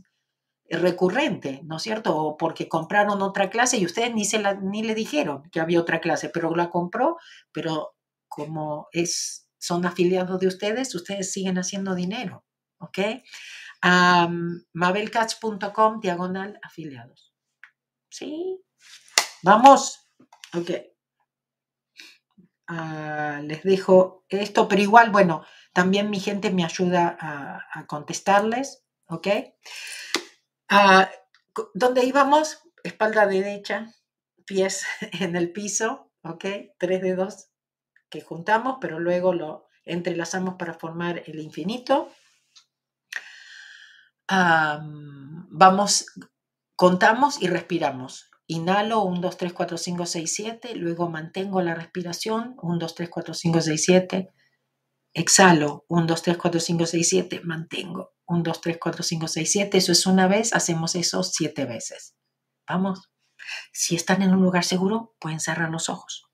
[0.69, 2.15] recurrente, ¿no es cierto?
[2.17, 5.79] O porque compraron otra clase y ustedes ni, se la, ni le dijeron que había
[5.79, 7.17] otra clase, pero la compró,
[7.51, 7.95] pero
[8.27, 12.43] como es, son afiliados de ustedes, ustedes siguen haciendo dinero.
[12.83, 12.99] ¿Ok?
[16.01, 17.33] diagonal afiliados.
[18.09, 18.61] ¿Sí?
[19.41, 20.07] Vamos.
[20.53, 20.71] Ok.
[22.67, 29.27] Ah, les dejo esto, pero igual, bueno, también mi gente me ayuda a, contestarles, ¿ok?
[30.69, 31.09] Ah,
[31.73, 32.61] ¿Dónde íbamos?
[32.83, 33.93] Espalda derecha,
[34.45, 34.85] pies
[35.19, 36.45] en el piso, ¿ok?
[36.77, 37.49] Tres dedos
[38.09, 42.09] que juntamos, pero luego lo entrelazamos para formar el infinito
[44.27, 46.05] vamos,
[46.75, 48.29] contamos y respiramos.
[48.47, 50.75] Inhalo 1, 2, 3, 4, 5, 6, 7.
[50.75, 54.33] Luego mantengo la respiración 1, 2, 3, 4, 5, 6, 7.
[55.13, 57.41] Exhalo 1, 2, 3, 4, 5, 6, 7.
[57.43, 59.77] Mantengo 1, 2, 3, 4, 5, 6, 7.
[59.77, 60.53] Eso es una vez.
[60.53, 62.15] Hacemos eso siete veces.
[62.67, 63.09] Vamos.
[63.71, 66.25] Si están en un lugar seguro, pueden cerrar los ojos.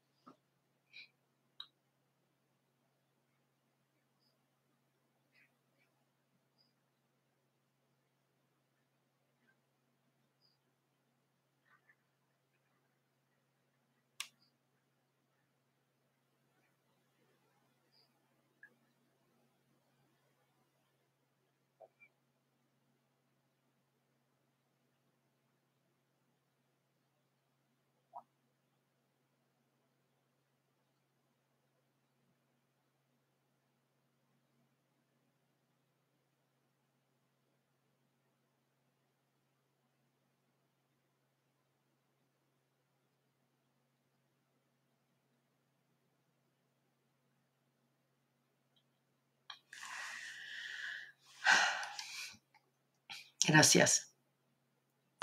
[53.49, 54.15] Gracias.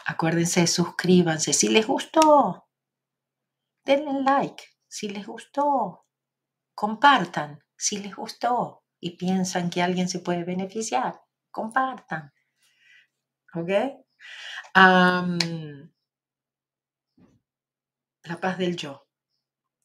[0.04, 1.52] Acuérdense, suscríbanse.
[1.52, 2.68] Si les gustó,
[3.84, 4.64] denle like.
[4.88, 6.06] Si les gustó,
[6.74, 7.62] compartan.
[7.76, 11.22] Si les gustó y piensan que alguien se puede beneficiar,
[11.52, 12.32] compartan.
[13.54, 13.70] ¿Ok?
[18.24, 19.06] la paz del yo.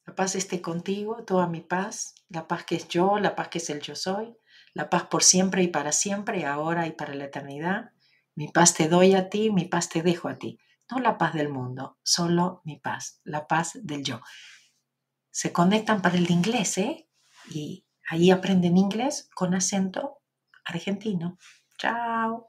[0.04, 3.58] La paz esté contigo, toda mi paz, la paz que es yo, la paz que
[3.58, 4.36] es el yo soy,
[4.74, 7.92] la paz por siempre y para siempre, ahora y para la eternidad.
[8.34, 10.58] Mi paz te doy a ti, mi paz te dejo a ti.
[10.90, 14.20] No la paz del mundo, solo mi paz, la paz del yo.
[15.30, 17.08] Se conectan para el inglés, ¿eh?
[17.50, 20.18] Y ahí aprenden inglés con acento
[20.64, 21.38] argentino.
[21.78, 22.46] Chao.